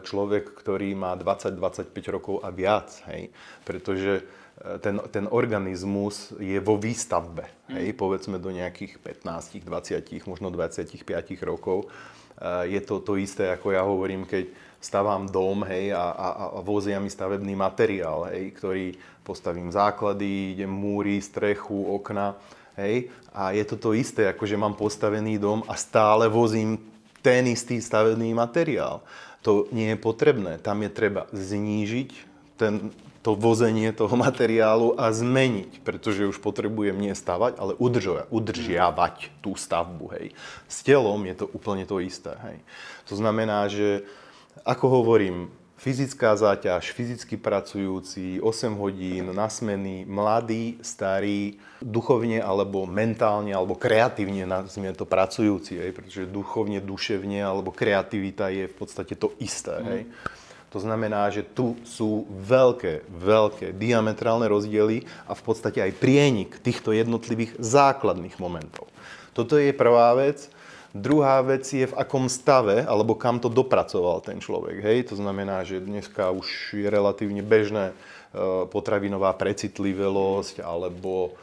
človek, 0.07 0.55
ktorý 0.55 0.95
má 0.95 1.19
20-25 1.19 1.91
rokov 2.15 2.35
a 2.47 2.49
viac. 2.55 2.95
Hej? 3.11 3.27
Pretože 3.67 4.23
ten, 4.81 4.97
ten 5.13 5.25
organizmus 5.29 6.33
je 6.41 6.57
vo 6.57 6.77
výstavbe, 6.81 7.45
hej? 7.69 7.93
Povedzme 7.93 8.41
do 8.41 8.49
nejakých 8.49 8.97
15, 8.97 9.61
20, 9.61 10.25
možno 10.25 10.49
25 10.49 11.05
rokov. 11.45 11.85
E, 12.37 12.73
je 12.73 12.81
to 12.81 12.99
to 13.05 13.15
isté, 13.21 13.53
ako 13.53 13.67
ja 13.71 13.85
hovorím, 13.85 14.25
keď 14.25 14.49
stavám 14.81 15.29
dom 15.29 15.65
hej, 15.65 15.93
a, 15.93 16.13
a, 16.13 16.27
a 16.57 16.59
vozia 16.65 16.97
mi 16.97 17.09
stavebný 17.09 17.53
materiál, 17.53 18.29
hej, 18.33 18.53
ktorý 18.57 18.85
postavím 19.25 19.69
základy, 19.73 20.57
idem 20.57 20.69
múry, 20.69 21.17
strechu, 21.21 21.97
okna. 21.97 22.37
Hej, 22.75 23.07
a 23.31 23.55
je 23.55 23.63
to 23.63 23.79
to 23.79 23.89
isté, 23.95 24.27
ako 24.27 24.43
že 24.43 24.59
mám 24.59 24.75
postavený 24.75 25.39
dom 25.39 25.63
a 25.63 25.79
stále 25.79 26.27
vozím 26.27 26.75
ten 27.23 27.47
istý 27.47 27.79
stavebný 27.79 28.35
materiál. 28.35 28.99
To 29.41 29.69
nie 29.71 29.93
je 29.93 29.97
potrebné. 29.97 30.59
Tam 30.59 30.83
je 30.83 30.91
treba 30.91 31.29
znížiť 31.31 32.34
ten, 32.55 32.91
to 33.25 33.33
vozenie 33.33 33.89
toho 33.89 34.13
materiálu 34.27 34.93
a 34.99 35.09
zmeniť, 35.09 35.81
pretože 35.81 36.29
už 36.29 36.37
potrebujem 36.37 36.93
nie 36.93 37.17
stavať, 37.17 37.57
ale 37.57 37.73
udržiavať 38.29 39.15
tú 39.41 39.57
stavbu. 39.57 40.05
Hej. 40.19 40.25
S 40.69 40.85
telom 40.85 41.21
je 41.25 41.35
to 41.41 41.45
úplne 41.49 41.89
to 41.89 41.97
isté. 41.97 42.37
Hej. 42.45 42.57
To 43.09 43.17
znamená, 43.17 43.65
že 43.65 44.05
ako 44.63 45.01
hovorím, 45.01 45.49
fyzická 45.75 46.33
záťaž, 46.39 46.95
fyzicky 46.95 47.35
pracujúci, 47.37 48.39
8 48.39 48.73
hodín 48.79 49.35
na 49.35 49.51
smeny, 49.51 50.07
mladý, 50.07 50.79
starý, 50.79 51.59
duchovne 51.83 52.39
alebo 52.39 52.87
mentálne 52.87 53.51
alebo 53.51 53.75
kreatívne, 53.75 54.47
nazvime 54.47 54.95
to 54.95 55.03
pracujúci, 55.03 55.77
hej, 55.77 55.91
pretože 55.91 56.31
duchovne, 56.31 56.79
duševne 56.79 57.43
alebo 57.43 57.75
kreativita 57.75 58.49
je 58.49 58.65
v 58.71 58.75
podstate 58.75 59.13
to 59.19 59.35
isté. 59.37 59.77
Mm. 59.77 60.09
To 60.75 60.83
znamená, 60.83 61.31
že 61.31 61.47
tu 61.47 61.79
sú 61.87 62.27
veľké, 62.27 63.07
veľké 63.07 63.71
diametrálne 63.79 64.43
rozdiely 64.51 65.07
a 65.23 65.31
v 65.31 65.39
podstate 65.47 65.79
aj 65.79 65.95
prienik 65.95 66.59
týchto 66.59 66.91
jednotlivých 66.91 67.55
základných 67.63 68.35
momentov. 68.43 68.91
Toto 69.31 69.55
je 69.55 69.71
prvá 69.71 70.11
vec. 70.19 70.51
Druhá 70.91 71.39
vec 71.47 71.63
je, 71.63 71.87
v 71.87 71.95
akom 71.95 72.27
stave, 72.27 72.83
alebo 72.83 73.15
kam 73.15 73.39
to 73.39 73.47
dopracoval 73.47 74.19
ten 74.19 74.43
človek. 74.43 74.83
Hej? 74.83 75.11
To 75.11 75.15
znamená, 75.15 75.63
že 75.63 75.79
dneska 75.79 76.27
už 76.35 76.75
je 76.75 76.87
relatívne 76.91 77.39
bežné 77.39 77.91
e, 77.91 77.95
potravinová 78.67 79.31
precitlivosť, 79.31 80.59
alebo 80.59 81.39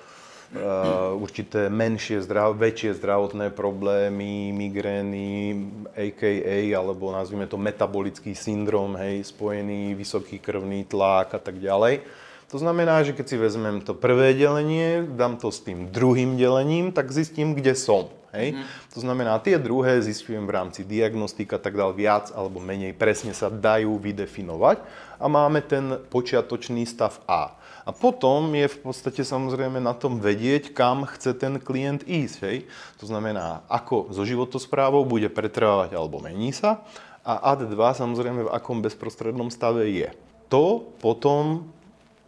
určité 1.17 1.73
menšie, 1.73 2.21
zdrav, 2.21 2.53
väčšie 2.61 3.01
zdravotné 3.01 3.49
problémy, 3.57 4.53
migrény, 4.53 5.57
a.k.a. 5.97 6.59
alebo 6.77 7.09
nazvime 7.09 7.49
to 7.49 7.57
metabolický 7.57 8.37
syndrom, 8.37 8.93
hej, 9.01 9.25
spojený 9.33 9.97
vysoký 9.97 10.37
krvný 10.37 10.85
tlak 10.85 11.33
a 11.33 11.41
tak 11.41 11.57
ďalej. 11.57 12.05
To 12.53 12.61
znamená, 12.61 13.01
že 13.01 13.17
keď 13.17 13.27
si 13.33 13.37
vezmem 13.41 13.81
to 13.81 13.97
prvé 13.97 14.37
delenie, 14.37 15.09
dám 15.09 15.41
to 15.41 15.49
s 15.49 15.65
tým 15.65 15.89
druhým 15.89 16.37
delením, 16.37 16.93
tak 16.93 17.09
zistím, 17.09 17.57
kde 17.57 17.73
som. 17.73 18.13
Hej? 18.37 18.53
Mm. 18.53 18.65
To 18.93 18.99
znamená, 19.01 19.41
tie 19.41 19.57
druhé 19.57 20.01
zistujem 20.05 20.45
v 20.45 20.53
rámci 20.53 20.85
diagnostika, 20.85 21.57
tak 21.57 21.81
dal 21.81 21.97
viac 21.97 22.29
alebo 22.37 22.61
menej 22.61 22.93
presne 22.93 23.33
sa 23.33 23.49
dajú 23.49 23.97
vydefinovať 23.97 24.85
a 25.17 25.25
máme 25.33 25.65
ten 25.65 25.97
počiatočný 26.13 26.85
stav 26.85 27.25
A. 27.25 27.57
A 27.83 27.91
potom 27.91 28.55
je 28.55 28.71
v 28.71 28.79
podstate 28.79 29.27
samozrejme 29.27 29.83
na 29.83 29.95
tom 29.95 30.23
vedieť, 30.23 30.71
kam 30.71 31.03
chce 31.07 31.35
ten 31.35 31.59
klient 31.59 32.07
ísť. 32.07 32.37
Hej? 32.47 32.57
To 33.03 33.11
znamená, 33.11 33.67
ako 33.67 34.15
so 34.15 34.23
životosprávou 34.23 35.03
bude 35.03 35.27
pretrvávať 35.27 35.99
alebo 35.99 36.23
mení 36.23 36.55
sa 36.55 36.87
a 37.23 37.55
AD2 37.55 37.79
samozrejme 37.79 38.47
v 38.47 38.55
akom 38.55 38.83
bezprostrednom 38.83 39.51
stave 39.51 39.87
je. 39.91 40.11
To 40.51 40.95
potom 41.03 41.71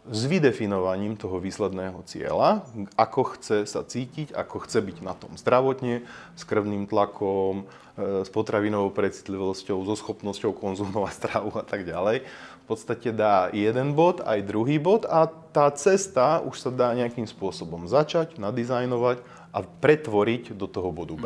s 0.05 0.29
vydefinovaním 0.29 1.17
toho 1.17 1.41
výsledného 1.41 2.05
cieľa, 2.05 2.61
ako 2.93 3.35
chce 3.35 3.65
sa 3.65 3.81
cítiť, 3.81 4.37
ako 4.37 4.61
chce 4.61 4.77
byť 4.85 4.97
na 5.01 5.17
tom 5.17 5.33
zdravotne, 5.33 6.05
s 6.37 6.43
krvným 6.45 6.85
tlakom, 6.85 7.65
e, 7.97 8.21
s 8.21 8.29
potravinovou 8.29 8.93
precitlivosťou, 8.93 9.81
so 9.81 9.95
schopnosťou 9.97 10.53
konzumovať 10.53 11.13
stravu 11.19 11.49
a 11.57 11.65
tak 11.65 11.89
ďalej. 11.89 12.21
V 12.65 12.73
podstate 12.73 13.13
dá 13.13 13.53
jeden 13.53 13.93
bod, 13.93 14.25
aj 14.25 14.41
druhý 14.41 14.81
bod 14.81 15.05
a 15.05 15.29
tá 15.29 15.69
cesta 15.77 16.41
už 16.41 16.57
sa 16.57 16.73
dá 16.73 16.97
nejakým 16.97 17.29
spôsobom 17.29 17.85
začať, 17.85 18.41
nadizajnovať 18.41 19.21
a 19.53 19.61
pretvoriť 19.61 20.57
do 20.57 20.65
toho 20.65 20.89
bodu 20.89 21.13
B. 21.13 21.25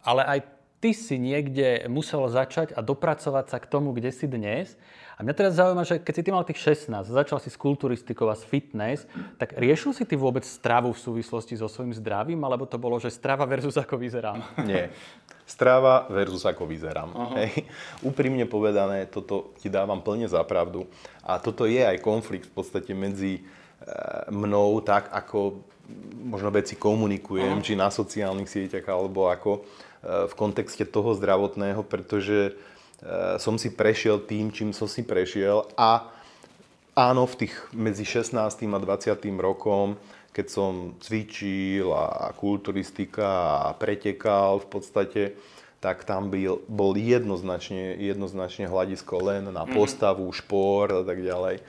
Ale 0.00 0.24
aj 0.24 0.48
ty 0.80 0.96
si 0.96 1.20
niekde 1.20 1.84
musel 1.92 2.24
začať 2.32 2.72
a 2.72 2.80
dopracovať 2.80 3.52
sa 3.52 3.60
k 3.60 3.68
tomu, 3.68 3.92
kde 3.92 4.16
si 4.16 4.24
dnes. 4.24 4.80
A 5.18 5.26
mňa 5.26 5.34
teraz 5.34 5.58
zaujíma, 5.58 5.82
že 5.82 5.98
keď 5.98 6.14
si 6.14 6.22
ty 6.22 6.30
mal 6.30 6.46
tých 6.46 6.62
16, 6.78 7.10
začal 7.10 7.42
si 7.42 7.50
s 7.50 7.58
kulturistikou 7.58 8.30
a 8.30 8.38
s 8.38 8.46
fitness, 8.46 9.02
tak 9.34 9.50
riešil 9.58 9.90
si 9.90 10.06
ty 10.06 10.14
vôbec 10.14 10.46
stravu 10.46 10.94
v 10.94 11.02
súvislosti 11.02 11.58
so 11.58 11.66
svojím 11.66 11.90
zdravím, 11.90 12.38
alebo 12.46 12.70
to 12.70 12.78
bolo, 12.78 13.02
že 13.02 13.10
strava 13.10 13.42
versus 13.42 13.74
ako 13.74 13.98
vyzerám? 13.98 14.38
Nie. 14.70 14.94
Strava 15.42 16.06
versus 16.06 16.46
ako 16.46 16.70
vyzerám. 16.70 17.10
Uh-huh. 17.10 17.34
Hej. 17.34 17.66
Úprimne 18.06 18.46
povedané, 18.46 19.10
toto 19.10 19.50
ti 19.58 19.66
dávam 19.66 19.98
plne 20.06 20.30
za 20.30 20.38
pravdu. 20.46 20.86
A 21.26 21.42
toto 21.42 21.66
je 21.66 21.82
aj 21.82 21.98
konflikt 21.98 22.46
v 22.46 22.54
podstate 22.54 22.94
medzi 22.94 23.42
e, 23.42 23.90
mnou, 24.30 24.78
tak 24.86 25.10
ako 25.10 25.66
možno 26.30 26.54
veci 26.54 26.78
komunikujem, 26.78 27.58
uh-huh. 27.58 27.66
či 27.66 27.74
na 27.74 27.90
sociálnych 27.90 28.46
sieťach, 28.46 28.86
alebo 28.86 29.26
ako 29.26 29.50
e, 29.58 29.60
v 30.30 30.34
kontexte 30.38 30.86
toho 30.86 31.10
zdravotného, 31.18 31.82
pretože 31.82 32.54
som 33.38 33.54
si 33.54 33.70
prešiel 33.70 34.26
tým, 34.26 34.50
čím 34.50 34.74
som 34.74 34.90
si 34.90 35.06
prešiel 35.06 35.62
a 35.78 36.10
áno, 36.98 37.30
v 37.30 37.46
tých 37.46 37.54
medzi 37.70 38.02
16. 38.02 38.34
a 38.42 38.78
20. 38.82 39.22
rokom, 39.38 39.94
keď 40.34 40.46
som 40.50 40.72
cvičil 40.98 41.94
a 41.94 42.34
kulturistika 42.34 43.62
a 43.66 43.74
pretekal 43.78 44.58
v 44.62 44.66
podstate, 44.66 45.22
tak 45.78 46.02
tam 46.02 46.26
byl, 46.26 46.58
bol 46.66 46.98
jednoznačne, 46.98 47.94
jednoznačne 48.02 48.66
hľadisko 48.66 49.14
len 49.22 49.46
na 49.54 49.62
mhm. 49.62 49.78
postavu, 49.78 50.26
šport 50.34 50.90
a 50.90 51.06
tak 51.06 51.22
ďalej. 51.22 51.62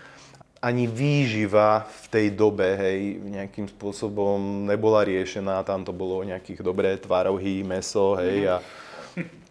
Ani 0.59 0.91
výživa 0.91 1.87
v 1.87 2.05
tej 2.11 2.27
dobe, 2.35 2.75
hej, 2.75 3.15
nejakým 3.21 3.71
spôsobom 3.71 4.67
nebola 4.67 5.07
riešená, 5.07 5.63
tam 5.63 5.87
to 5.87 5.95
bolo 5.95 6.19
nejakých 6.27 6.59
dobré 6.59 6.99
tvarohy, 6.99 7.63
meso, 7.63 8.19
hej, 8.19 8.43
mhm. 8.43 8.49
a 8.49 8.55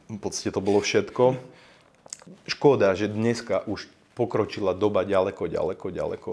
v 0.09 0.19
podstate 0.21 0.53
to 0.53 0.61
bolo 0.61 0.85
všetko. 0.85 1.58
Škoda, 2.49 2.93
že 2.97 3.09
dneska 3.09 3.65
už 3.69 3.89
pokročila 4.19 4.75
doba 4.75 5.07
ďaleko, 5.07 5.47
ďaleko, 5.47 5.87
ďaleko, 5.95 6.31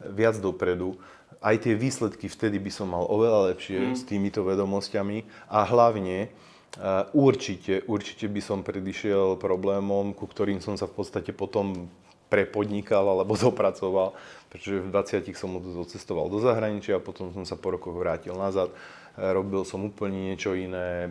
viac 0.00 0.36
dopredu. 0.40 0.96
Aj 1.44 1.52
tie 1.60 1.76
výsledky 1.76 2.32
vtedy 2.32 2.56
by 2.56 2.70
som 2.72 2.88
mal 2.96 3.04
oveľa 3.04 3.52
lepšie 3.52 3.92
mm. 3.92 3.94
s 3.98 4.02
týmito 4.08 4.40
vedomosťami 4.40 5.50
a 5.52 5.68
hlavne 5.68 6.32
uh, 6.80 7.04
určite, 7.12 7.84
určite 7.84 8.24
by 8.30 8.40
som 8.40 8.64
predišiel 8.64 9.36
problémom, 9.36 10.16
ku 10.16 10.24
ktorým 10.24 10.64
som 10.64 10.80
sa 10.80 10.88
v 10.88 10.96
podstate 10.96 11.36
potom 11.36 11.92
prepodnikal 12.32 13.04
alebo 13.04 13.36
dopracoval, 13.46 14.16
pretože 14.48 14.80
v 14.80 14.88
20 14.88 15.36
som 15.36 15.52
odcestoval 15.60 16.32
do 16.32 16.40
zahraničia, 16.40 17.04
potom 17.04 17.30
som 17.36 17.44
sa 17.44 17.60
po 17.60 17.76
rokoch 17.76 17.94
vrátil 17.94 18.32
nazad, 18.34 18.72
robil 19.16 19.64
som 19.64 19.84
úplne 19.84 20.32
niečo 20.32 20.52
iné, 20.52 21.08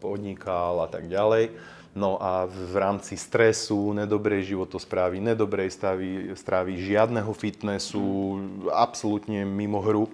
podnikal 0.00 0.84
a 0.84 0.88
tak 0.88 1.08
ďalej. 1.08 1.52
No 1.90 2.22
a 2.22 2.46
v 2.46 2.74
rámci 2.78 3.18
stresu, 3.18 3.90
nedobrej 3.90 4.54
životosprávy, 4.54 5.18
nedobrej 5.18 5.74
stavy, 5.74 6.30
stravy, 6.38 6.78
žiadneho 6.78 7.34
fitnessu, 7.34 8.38
absolútne 8.70 9.42
mimo 9.42 9.82
hru. 9.82 10.06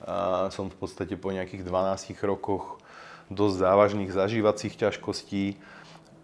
A 0.00 0.48
som 0.48 0.72
v 0.72 0.76
podstate 0.76 1.12
po 1.20 1.28
nejakých 1.36 1.68
12 1.68 2.16
rokoch 2.24 2.80
dosť 3.28 3.56
závažných 3.60 4.10
zažívacích 4.12 4.72
ťažkostí. 4.76 5.60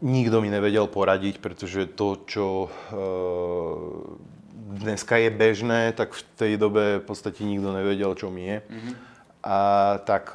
Nikto 0.01 0.41
mi 0.41 0.49
nevedel 0.49 0.89
poradiť, 0.89 1.45
pretože 1.45 1.93
to, 1.93 2.25
čo 2.25 2.47
e, 2.67 2.69
dneska 4.83 5.21
je 5.21 5.31
bežné, 5.31 5.81
tak 5.93 6.17
v 6.17 6.23
tej 6.35 6.53
dobe 6.57 6.99
v 6.99 7.05
podstate 7.05 7.45
nikto 7.45 7.77
nevedel, 7.77 8.17
čo 8.17 8.33
mi 8.33 8.49
je. 8.49 8.59
Mm-hmm. 8.65 8.95
A 9.43 9.59
tak 10.09 10.33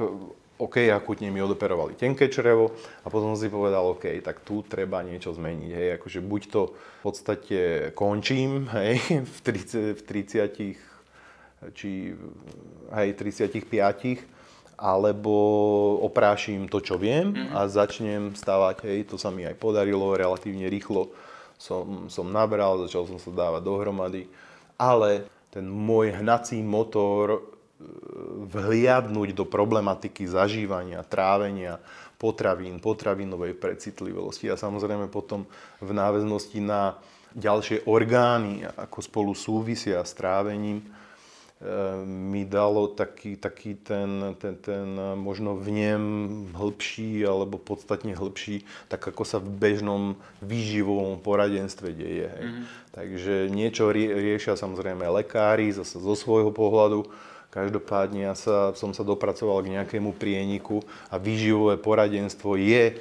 OK, 0.57 0.89
akutne 0.89 1.29
mi 1.29 1.37
odoperovali 1.37 1.93
tenké 1.93 2.33
črevo 2.33 2.73
a 3.05 3.13
potom 3.13 3.37
si 3.37 3.45
povedal, 3.45 3.93
OK, 3.93 4.09
tak 4.25 4.41
tu 4.41 4.65
treba 4.65 5.05
niečo 5.05 5.29
zmeniť, 5.29 5.69
hej, 5.69 5.89
akože 6.01 6.19
buď 6.25 6.41
to 6.49 6.61
v 6.73 7.01
podstate 7.05 7.59
končím, 7.93 8.65
hej, 8.73 8.97
v 9.37 9.39
30, 9.45 9.93
v 9.93 10.01
30 10.01 11.77
či 11.77 12.13
hej, 12.93 13.09
35, 13.13 14.25
alebo 14.77 15.33
oprášim 16.05 16.69
to, 16.69 16.81
čo 16.81 17.01
viem 17.01 17.33
a 17.53 17.65
začnem 17.65 18.33
stavať, 18.33 18.85
hej, 18.85 18.99
to 19.09 19.17
sa 19.17 19.33
mi 19.33 19.45
aj 19.45 19.57
podarilo 19.57 20.13
relatívne 20.13 20.69
rýchlo. 20.69 21.09
Som, 21.57 22.05
som 22.05 22.29
nabral, 22.29 22.85
začal 22.85 23.09
som 23.09 23.17
sa 23.17 23.33
dávať 23.33 23.65
dohromady, 23.65 24.29
ale 24.77 25.25
ten 25.49 25.65
môj 25.65 26.13
hnací 26.21 26.61
motor 26.61 27.56
vhliadnúť 28.49 29.37
do 29.37 29.45
problematiky 29.45 30.25
zažívania, 30.25 31.05
trávenia, 31.05 31.77
potravín, 32.17 32.81
potravinovej 32.81 33.53
precitlivosti 33.53 34.49
a 34.49 34.57
samozrejme 34.57 35.05
potom 35.13 35.45
v 35.77 35.91
náväznosti 35.93 36.57
na 36.57 36.97
ďalšie 37.37 37.85
orgány, 37.85 38.65
ako 38.65 38.97
spolu 39.05 39.31
súvisia 39.37 40.01
s 40.01 40.17
trávením, 40.17 40.81
mi 42.05 42.45
dalo 42.45 42.93
taký, 42.93 43.33
taký 43.33 43.81
ten, 43.81 44.37
ten, 44.37 44.61
ten 44.61 44.93
možno 45.17 45.57
vnem 45.57 46.45
hĺbší 46.53 47.25
alebo 47.25 47.57
podstatne 47.57 48.13
hĺbší, 48.13 48.61
tak 48.85 49.01
ako 49.09 49.25
sa 49.25 49.41
v 49.41 49.49
bežnom 49.57 50.21
výživovom 50.45 51.17
poradenstve 51.17 51.97
deje. 51.97 52.29
Hej. 52.29 52.45
Mm-hmm. 52.45 52.65
Takže 52.93 53.33
niečo 53.49 53.89
rie, 53.89 54.05
riešia 54.05 54.53
samozrejme 54.53 55.01
lekári 55.09 55.73
zase 55.73 55.97
zo 55.97 56.13
svojho 56.13 56.53
pohľadu. 56.53 57.09
Každopádne 57.47 58.27
ja 58.27 58.35
sa, 58.35 58.75
som 58.75 58.91
sa 58.91 59.07
dopracoval 59.07 59.63
k 59.63 59.79
nejakému 59.79 60.13
prieniku 60.19 60.83
a 61.07 61.15
výživové 61.15 61.79
poradenstvo 61.79 62.59
je 62.59 62.99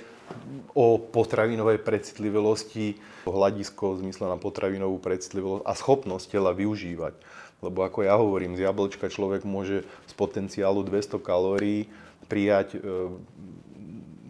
o 0.75 0.99
potravinovej 0.99 1.83
precitlivosti, 1.83 2.99
hľadisko 3.27 3.99
zmysle 4.03 4.31
na 4.31 4.39
potravinovú 4.39 4.99
precitlivosť 5.03 5.63
a 5.67 5.73
schopnosť 5.75 6.27
tela 6.31 6.51
využívať. 6.55 7.15
Lebo 7.65 7.83
ako 7.83 8.05
ja 8.07 8.15
hovorím, 8.15 8.55
z 8.55 8.69
jablčka 8.69 9.09
človek 9.09 9.43
môže 9.49 9.83
z 10.07 10.13
potenciálu 10.15 10.85
200 10.85 11.19
kalórií 11.23 11.89
prijať 12.31 12.79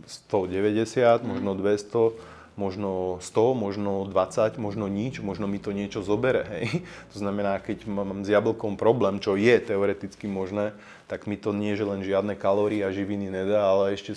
190, 0.07 0.97
mm. 1.03 1.27
možno 1.27 1.51
200, 1.59 2.36
možno 2.57 3.21
100, 3.21 3.53
možno 3.53 4.09
20, 4.09 4.57
možno 4.57 4.89
nič, 4.89 5.21
možno 5.21 5.45
mi 5.45 5.61
to 5.61 5.77
niečo 5.77 6.01
zobere. 6.01 6.43
Hej. 6.49 6.67
To 7.13 7.17
znamená, 7.23 7.61
keď 7.61 7.85
mám 7.87 8.25
s 8.25 8.29
jablkom 8.33 8.81
problém, 8.81 9.21
čo 9.21 9.37
je 9.37 9.57
teoreticky 9.61 10.29
možné, 10.29 10.73
tak 11.07 11.31
mi 11.31 11.39
to 11.39 11.55
nie, 11.55 11.79
že 11.79 11.87
len 11.87 12.03
žiadne 12.03 12.35
kalórie 12.35 12.83
a 12.83 12.91
živiny 12.91 13.31
nedá, 13.31 13.71
ale 13.71 13.95
ešte 13.95 14.17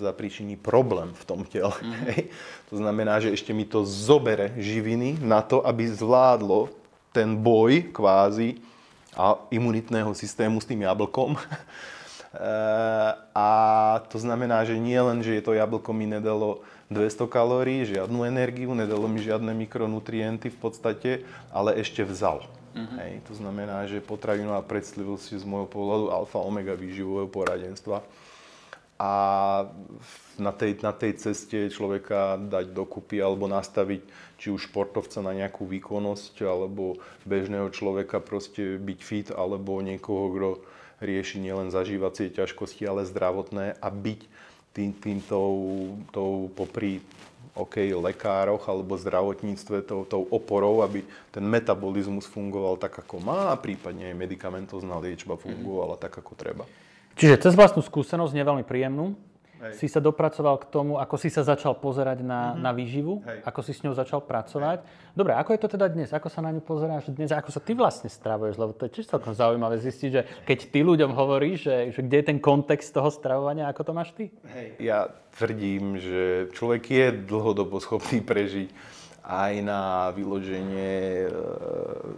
zapričiní 0.00 0.56
problém 0.56 1.12
v 1.12 1.24
tom 1.28 1.44
tele. 1.44 1.74
Mm. 1.82 1.94
Hej. 2.08 2.20
To 2.72 2.74
znamená, 2.80 3.20
že 3.20 3.34
ešte 3.34 3.52
mi 3.52 3.68
to 3.68 3.84
zobere 3.84 4.54
živiny 4.56 5.20
na 5.20 5.44
to, 5.44 5.60
aby 5.60 5.84
zvládlo 5.90 6.72
ten 7.12 7.36
boj 7.36 7.92
kvázi 7.92 8.58
a 9.14 9.38
imunitného 9.50 10.10
systému 10.14 10.58
s 10.58 10.66
tým 10.66 10.82
jablkom. 10.82 11.38
a 13.34 13.48
to 14.10 14.18
znamená, 14.18 14.66
že 14.66 14.74
nie 14.78 14.98
len, 14.98 15.22
že 15.22 15.38
je 15.38 15.42
to 15.42 15.54
jablko 15.54 15.94
mi 15.94 16.10
nedalo 16.10 16.66
200 16.90 17.30
kalórií, 17.30 17.86
žiadnu 17.86 18.26
energiu, 18.26 18.74
nedalo 18.74 19.06
mi 19.06 19.22
žiadne 19.22 19.54
mikronutrienty 19.54 20.50
v 20.50 20.58
podstate, 20.58 21.10
ale 21.54 21.78
ešte 21.78 22.02
vzal. 22.02 22.44
Uh-huh. 22.74 22.98
Hej, 22.98 23.22
to 23.30 23.38
znamená, 23.38 23.86
že 23.86 24.02
potravinová 24.02 24.58
predstavivosť 24.66 25.38
z 25.38 25.44
môjho 25.46 25.70
pohľadu 25.70 26.10
alfa 26.10 26.42
omega 26.42 26.74
výživového 26.74 27.30
poradenstva 27.30 28.02
a 28.94 29.12
na 30.38 30.52
tej, 30.54 30.78
na 30.82 30.94
tej 30.94 31.18
ceste 31.18 31.66
človeka 31.66 32.38
dať 32.38 32.70
dokupy 32.70 33.18
alebo 33.18 33.50
nastaviť 33.50 34.06
či 34.38 34.54
už 34.54 34.70
športovca 34.70 35.18
na 35.18 35.34
nejakú 35.34 35.66
výkonnosť 35.66 36.46
alebo 36.46 36.98
bežného 37.26 37.70
človeka 37.74 38.22
proste 38.22 38.78
byť 38.78 38.98
fit 39.02 39.28
alebo 39.34 39.82
niekoho, 39.82 40.24
kto 40.30 40.50
rieši 41.04 41.38
nielen 41.38 41.68
zažívacie 41.68 42.32
ťažkosti, 42.32 42.88
ale 42.88 43.04
zdravotné 43.04 43.76
a 43.78 43.88
byť 43.92 44.20
tým, 44.74 44.90
tým 44.96 45.18
tou, 45.22 45.52
tou 46.10 46.50
popri 46.56 47.04
OK, 47.54 47.78
lekároch 47.94 48.66
alebo 48.66 48.98
zdravotníctve 48.98 49.86
tou, 49.86 50.02
tou 50.02 50.26
oporou, 50.26 50.82
aby 50.82 51.06
ten 51.30 51.46
metabolizmus 51.46 52.26
fungoval 52.26 52.74
tak, 52.82 52.98
ako 52.98 53.22
má 53.22 53.54
a 53.54 53.60
prípadne 53.60 54.10
aj 54.10 54.18
medicamentozná 54.18 54.98
liečba 54.98 55.38
fungovala 55.38 55.94
tak, 55.94 56.18
ako 56.18 56.34
treba. 56.34 56.66
Čiže 57.14 57.46
cez 57.46 57.54
vlastnú 57.54 57.78
skúsenosť, 57.78 58.34
neveľmi 58.34 58.66
príjemnú, 58.66 59.14
Hej. 59.62 59.72
si 59.80 59.86
sa 59.86 60.02
dopracoval 60.02 60.60
k 60.60 60.66
tomu, 60.68 60.98
ako 60.98 61.14
si 61.16 61.30
sa 61.30 61.46
začal 61.46 61.78
pozerať 61.78 62.20
na, 62.26 62.52
mm-hmm. 62.52 62.62
na 62.62 62.70
výživu, 62.74 63.14
Hej. 63.22 63.38
ako 63.46 63.60
si 63.62 63.72
s 63.72 63.80
ňou 63.86 63.94
začal 63.94 64.20
pracovať. 64.24 64.78
Hej. 64.82 65.14
Dobre, 65.14 65.32
ako 65.38 65.50
je 65.54 65.60
to 65.62 65.68
teda 65.78 65.86
dnes? 65.88 66.10
Ako 66.10 66.28
sa 66.28 66.42
na 66.42 66.50
ňu 66.50 66.60
pozeráš 66.60 67.08
dnes? 67.14 67.30
Ako 67.30 67.54
sa 67.54 67.62
ty 67.62 67.72
vlastne 67.72 68.10
stravuješ? 68.10 68.58
Lebo 68.58 68.74
to 68.74 68.90
je 68.90 68.94
tiež 69.00 69.06
celkom 69.08 69.32
zaujímavé 69.32 69.78
zistiť, 69.78 70.10
že 70.10 70.22
keď 70.42 70.58
ty 70.74 70.80
ľuďom 70.82 71.14
hovoríš, 71.14 71.70
že, 71.70 71.76
že 71.94 72.00
kde 72.02 72.16
je 72.20 72.28
ten 72.34 72.38
kontext 72.42 72.90
toho 72.90 73.08
stravovania, 73.08 73.70
ako 73.70 73.82
to 73.86 73.92
máš 73.94 74.10
ty? 74.12 74.34
Hej. 74.50 74.68
Ja 74.82 75.08
tvrdím, 75.38 76.02
že 76.02 76.50
človek 76.54 76.82
je 76.90 77.06
dlhodobo 77.24 77.78
schopný 77.78 78.20
prežiť 78.20 78.70
aj 79.24 79.52
na 79.64 80.12
vyloženie 80.12 81.24
e, 81.24 81.28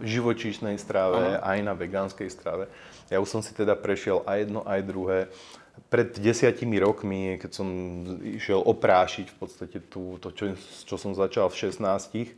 živočíšnej 0.03 0.75
strave, 0.75 1.39
uh-huh. 1.39 1.55
aj 1.55 1.57
na 1.63 1.71
vegánskej 1.71 2.27
strave. 2.27 2.67
Ja 3.07 3.23
už 3.23 3.31
som 3.31 3.39
si 3.39 3.55
teda 3.55 3.79
prešiel 3.79 4.27
aj 4.27 4.37
jedno, 4.43 4.61
aj 4.67 4.79
druhé. 4.83 5.19
Pred 5.87 6.19
desiatimi 6.19 6.81
rokmi, 6.81 7.39
keď 7.39 7.51
som 7.53 7.67
išiel 8.21 8.59
oprášiť 8.59 9.31
v 9.31 9.37
podstate 9.37 9.77
tú, 9.87 10.17
to, 10.19 10.33
čo, 10.35 10.57
čo 10.83 10.95
som 10.97 11.13
začal 11.13 11.47
v 11.47 11.69
16, 11.69 12.35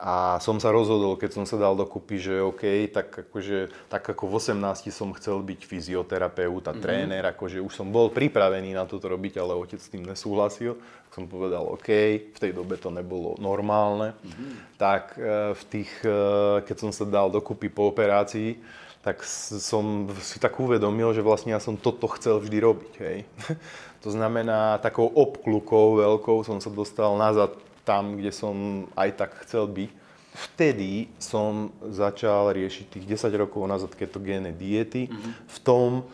a 0.00 0.40
som 0.40 0.56
sa 0.56 0.72
rozhodol, 0.72 1.20
keď 1.20 1.30
som 1.36 1.44
sa 1.44 1.60
dal 1.60 1.76
dokupy, 1.76 2.16
že 2.16 2.40
OK, 2.40 2.88
tak 2.88 3.12
akože, 3.28 3.68
tak 3.92 4.00
ako 4.00 4.32
v 4.32 4.34
18 4.56 4.88
som 4.88 5.12
chcel 5.12 5.44
byť 5.44 5.60
fyzioterapeut 5.68 6.64
a 6.64 6.72
mm-hmm. 6.72 6.80
tréner, 6.80 7.24
akože 7.28 7.60
už 7.60 7.68
som 7.68 7.92
bol 7.92 8.08
pripravený 8.08 8.72
na 8.72 8.88
toto 8.88 9.12
robiť, 9.12 9.36
ale 9.36 9.60
otec 9.60 9.76
s 9.76 9.92
tým 9.92 10.08
nesúhlasil. 10.08 10.80
Tak 10.80 11.12
som 11.12 11.28
povedal, 11.28 11.68
OK, 11.68 11.92
v 12.32 12.38
tej 12.40 12.56
dobe 12.56 12.80
to 12.80 12.88
nebolo 12.88 13.36
normálne. 13.36 14.16
Mm-hmm. 14.24 14.50
Tak 14.80 15.20
e, 15.20 15.52
v 15.52 15.62
tých, 15.68 15.92
e, 16.00 16.16
keď 16.64 16.76
som 16.80 16.90
sa 16.96 17.04
dal 17.04 17.28
dokupy 17.28 17.68
po 17.68 17.92
operácii, 17.92 18.56
tak 19.00 19.24
som 19.24 20.12
si 20.20 20.36
tak 20.36 20.60
uvedomil, 20.60 21.16
že 21.16 21.24
vlastne 21.24 21.56
ja 21.56 21.60
som 21.60 21.80
toto 21.80 22.04
chcel 22.20 22.36
vždy 22.36 22.58
robiť. 22.60 22.92
Hej. 23.00 23.18
to 24.04 24.08
znamená, 24.12 24.76
takou 24.84 25.08
obklukou 25.08 25.96
veľkou 26.04 26.44
som 26.44 26.60
sa 26.60 26.68
dostal 26.68 27.16
nazad 27.16 27.56
tam, 27.88 28.20
kde 28.20 28.28
som 28.28 28.86
aj 28.92 29.10
tak 29.16 29.30
chcel 29.48 29.64
byť. 29.64 29.90
Vtedy 30.30 31.10
som 31.18 31.74
začal 31.82 32.54
riešiť 32.54 32.86
tých 32.86 33.06
10 33.18 33.34
rokov 33.40 33.66
nazad 33.66 33.90
ketogénne 33.96 34.54
diety 34.54 35.10
mm-hmm. 35.10 35.32
v 35.48 35.58
tom 35.64 36.06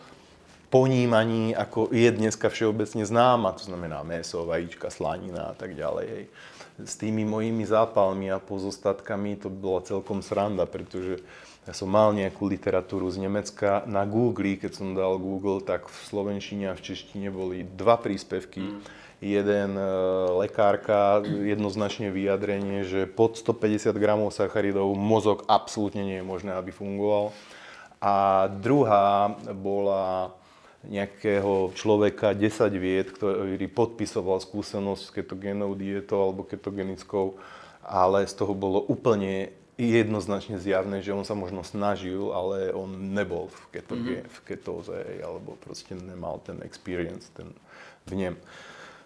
ponímaní, 0.67 1.55
ako 1.55 1.91
je 1.93 2.09
dneska 2.11 2.49
všeobecne 2.49 3.03
známa, 3.07 3.55
to 3.55 3.67
znamená 3.67 4.03
meso, 4.03 4.43
vajíčka, 4.43 4.91
slanina 4.91 5.51
a 5.51 5.55
tak 5.55 5.75
ďalej. 5.75 6.05
Hej. 6.07 6.25
S 6.81 6.93
tými 6.97 7.23
mojimi 7.29 7.63
zápalmi 7.67 8.31
a 8.33 8.41
pozostatkami 8.41 9.37
to 9.37 9.53
bola 9.53 9.85
celkom 9.85 10.25
sranda, 10.25 10.65
pretože 10.65 11.23
ja 11.67 11.75
som 11.75 11.91
mal 11.91 12.15
nejakú 12.15 12.47
literatúru 12.47 13.11
z 13.11 13.27
Nemecka 13.27 13.83
na 13.83 14.07
Google, 14.07 14.55
keď 14.55 14.71
som 14.71 14.95
dal 14.95 15.19
Google, 15.19 15.59
tak 15.59 15.91
v 15.91 15.97
slovenčine 16.07 16.71
a 16.71 16.77
v 16.79 16.83
češtine 16.83 17.27
boli 17.27 17.67
dva 17.67 17.99
príspevky. 17.99 18.63
Mm 18.63 19.05
jeden 19.21 19.73
e, 19.73 19.89
lekárka 20.45 21.25
jednoznačne 21.25 22.13
vyjadrenie, 22.13 22.85
že 22.85 23.09
pod 23.09 23.37
150 23.41 23.89
gramov 23.97 24.29
sacharidov 24.33 24.93
mozog 24.93 25.41
absolútne 25.49 26.05
nie 26.05 26.21
je 26.21 26.25
možné, 26.25 26.53
aby 26.53 26.69
fungoval. 26.69 27.33
A 27.97 28.45
druhá 28.61 29.33
bola 29.57 30.37
nejakého 30.85 31.73
človeka 31.73 32.37
10 32.37 32.69
vied, 32.77 33.09
ktorý 33.09 33.65
podpisoval 33.73 34.37
skúsenosť 34.37 35.01
s 35.01 35.13
ketogénou 35.13 35.73
dietou 35.73 36.21
alebo 36.21 36.45
ketogenickou, 36.45 37.41
ale 37.81 38.29
z 38.29 38.37
toho 38.37 38.53
bolo 38.53 38.85
úplne 38.85 39.49
jednoznačne 39.77 40.57
zjavné, 40.57 41.05
že 41.05 41.13
on 41.13 41.21
sa 41.21 41.37
možno 41.37 41.61
snažil, 41.61 42.33
ale 42.33 42.73
on 42.73 43.13
nebol 43.13 43.53
v, 43.53 43.77
ketogé, 43.77 44.17
mm-hmm. 44.25 44.33
v 44.33 44.39
ketóze, 44.49 44.97
alebo 45.21 45.53
proste 45.61 45.93
nemal 45.93 46.41
ten 46.41 46.57
experience, 46.65 47.29
ten 47.37 47.53
vnem. 48.09 48.33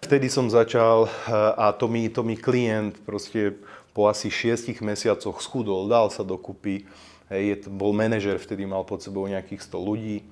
Vtedy 0.02 0.32
som 0.32 0.50
začal 0.50 1.06
a 1.30 1.70
to 1.76 1.86
mi, 1.86 2.10
to 2.10 2.26
mi 2.26 2.34
klient 2.34 2.98
proste 3.06 3.54
po 3.92 4.08
asi 4.08 4.32
šiestich 4.32 4.80
mesiacoch 4.80 5.38
schudol, 5.44 5.86
dal 5.86 6.08
sa 6.08 6.24
dokupy. 6.24 6.88
Hej, 7.28 7.68
bol 7.68 7.92
manažer, 7.92 8.40
vtedy 8.40 8.64
mal 8.64 8.84
pod 8.84 9.04
sebou 9.04 9.28
nejakých 9.28 9.68
100 9.68 9.78
ľudí. 9.78 10.24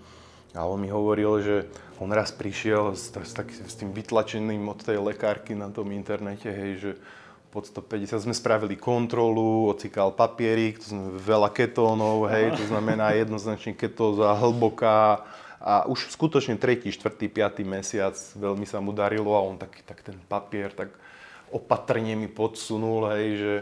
A 0.57 0.67
on 0.67 0.83
mi 0.83 0.91
hovoril, 0.91 1.31
že 1.41 1.57
on 2.03 2.11
raz 2.11 2.35
prišiel 2.35 2.97
s, 2.97 3.13
s, 3.13 3.33
tak, 3.33 3.53
s 3.53 3.79
tým 3.79 3.95
vytlačeným 3.95 4.67
od 4.67 4.83
tej 4.83 4.99
lekárky 4.99 5.55
na 5.55 5.71
tom 5.71 5.95
internete, 5.95 6.51
hej, 6.51 6.71
že 6.81 6.91
pod 7.51 7.67
150 7.67 8.31
sme 8.31 8.35
spravili 8.35 8.79
kontrolu, 8.79 9.69
ocikal 9.71 10.15
papierik, 10.15 10.79
to 10.79 10.95
znamená 10.95 11.19
veľa 11.19 11.51
ketónov, 11.51 12.31
hej, 12.31 12.55
to 12.55 12.65
znamená 12.71 13.13
jednoznačne 13.19 13.75
ketóza, 13.75 14.39
hlboká, 14.39 15.27
a 15.61 15.85
už 15.85 16.09
skutočne 16.17 16.57
tretí, 16.57 16.89
štvrtý, 16.89 17.29
piatý 17.29 17.69
mesiac 17.69 18.17
veľmi 18.33 18.65
sa 18.65 18.81
mu 18.81 18.97
darilo 18.97 19.37
a 19.37 19.45
on 19.45 19.61
tak, 19.61 19.85
tak 19.85 20.01
ten 20.01 20.17
papier 20.25 20.73
tak 20.73 20.89
opatrne 21.53 22.17
mi 22.17 22.33
podsunul, 22.33 23.13
hej, 23.13 23.29
že 23.37 23.55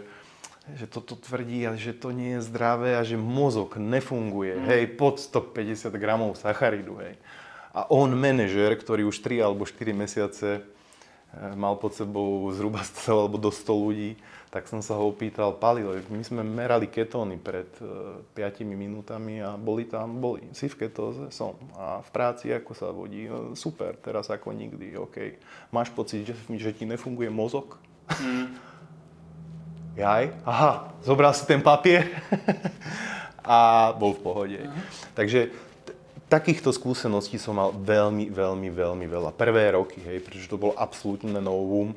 že 0.77 0.85
toto 0.85 1.17
tvrdí, 1.17 1.65
že 1.81 1.97
to 1.97 2.13
nie 2.13 2.37
je 2.37 2.45
zdravé 2.45 3.01
a 3.01 3.01
že 3.01 3.17
mozog 3.17 3.81
nefunguje, 3.81 4.53
mm. 4.61 4.67
hej, 4.69 4.83
pod 5.01 5.17
150 5.17 5.89
gramov 5.97 6.37
sacharidu, 6.37 7.01
hej. 7.01 7.17
A 7.73 7.89
on, 7.89 8.13
manažer, 8.13 8.77
ktorý 8.77 9.09
už 9.09 9.25
3 9.25 9.49
alebo 9.49 9.65
4 9.65 9.97
mesiace 9.97 10.61
mal 11.55 11.77
pod 11.77 11.93
sebou 11.93 12.49
zhruba 12.57 12.81
100 12.81 13.13
alebo 13.13 13.37
do 13.37 13.53
100 13.53 13.69
ľudí, 13.69 14.11
tak 14.49 14.65
som 14.65 14.81
sa 14.81 14.97
ho 14.97 15.13
opýtal, 15.13 15.53
Palilo, 15.61 15.93
my 16.09 16.25
sme 16.25 16.41
merali 16.41 16.89
ketóny 16.89 17.37
pred 17.37 17.69
uh, 17.85 18.25
eh, 18.33 18.49
5 18.49 18.65
minútami 18.65 19.45
a 19.45 19.61
boli 19.61 19.85
tam, 19.85 20.17
boli, 20.17 20.49
si 20.57 20.73
v 20.73 20.89
ketóze? 20.89 21.29
Som. 21.29 21.53
A 21.77 22.01
v 22.01 22.09
práci 22.09 22.49
ako 22.49 22.73
sa 22.73 22.89
vodí? 22.89 23.29
No, 23.29 23.53
super, 23.53 23.93
teraz 24.01 24.33
ako 24.33 24.57
nikdy, 24.57 24.97
OK. 24.97 25.37
Máš 25.69 25.93
pocit, 25.93 26.25
že, 26.25 26.35
že 26.57 26.73
ti 26.73 26.89
nefunguje 26.89 27.29
mozog? 27.29 27.77
Mm. 28.09 28.57
Jaj, 30.01 30.25
aha, 30.49 30.97
zobral 31.05 31.37
si 31.37 31.45
ten 31.45 31.61
papier 31.61 32.09
a 33.45 33.91
bol 33.99 34.15
v 34.15 34.23
pohode. 34.23 34.61
Uh-huh. 34.63 34.83
Takže 35.13 35.51
takýchto 36.29 36.71
skúseností 36.71 37.41
som 37.41 37.57
mal 37.57 37.73
veľmi, 37.73 38.29
veľmi, 38.29 38.69
veľmi 38.69 39.07
veľa. 39.09 39.33
Prvé 39.35 39.73
roky, 39.73 39.99
hej, 40.05 40.21
pretože 40.23 40.49
to 40.49 40.61
bolo 40.61 40.77
absolútne 40.77 41.41
novum. 41.41 41.97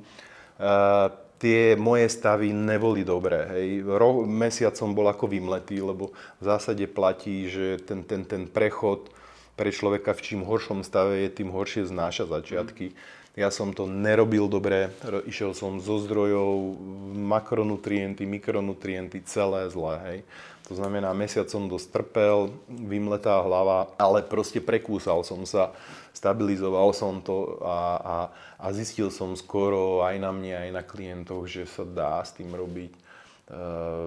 Uh, 0.56 1.12
tie 1.42 1.74
moje 1.74 2.06
stavy 2.08 2.54
neboli 2.54 3.02
dobré. 3.02 3.50
Hej. 3.58 3.84
Ro- 3.86 4.30
mesiac 4.30 4.78
som 4.78 4.94
bol 4.94 5.10
ako 5.10 5.26
vymletý, 5.26 5.82
lebo 5.82 6.14
v 6.38 6.44
zásade 6.46 6.86
platí, 6.86 7.50
že 7.50 7.82
ten, 7.82 8.06
ten, 8.06 8.22
ten 8.24 8.46
prechod 8.46 9.10
pre 9.58 9.74
človeka 9.74 10.14
v 10.14 10.22
čím 10.22 10.42
horšom 10.46 10.86
stave 10.86 11.26
je, 11.26 11.42
tým 11.42 11.50
horšie 11.50 11.90
znáša 11.90 12.30
začiatky. 12.30 12.94
Ja 13.34 13.48
som 13.48 13.72
to 13.72 13.88
nerobil 13.88 14.52
dobre, 14.52 14.92
išiel 15.24 15.56
som 15.56 15.80
zo 15.80 16.04
zdrojov, 16.04 16.76
makronutrienty, 17.16 18.28
mikronutrienty, 18.28 19.24
celé 19.24 19.72
zlé. 19.72 19.96
Hej. 20.04 20.20
To 20.70 20.74
znamená, 20.78 21.12
mesiac 21.12 21.50
som 21.50 21.68
dosť 21.68 21.88
trpel, 21.92 22.54
vymletá 22.70 23.42
hlava, 23.44 23.92
ale 23.98 24.24
proste 24.24 24.62
prekúsal 24.64 25.26
som 25.26 25.44
sa 25.44 25.76
stabilizoval 26.12 26.92
som 26.92 27.24
to 27.24 27.58
a, 27.64 27.80
a, 27.98 28.18
a 28.60 28.68
zistil 28.76 29.10
som 29.10 29.34
skoro 29.34 30.04
aj 30.04 30.20
na 30.20 30.32
mne, 30.36 30.70
aj 30.70 30.72
na 30.76 30.84
klientoch, 30.84 31.48
že 31.48 31.66
sa 31.66 31.88
dá 31.88 32.20
s 32.22 32.36
tým 32.36 32.52
robiť 32.52 32.92
uh, 32.94 33.02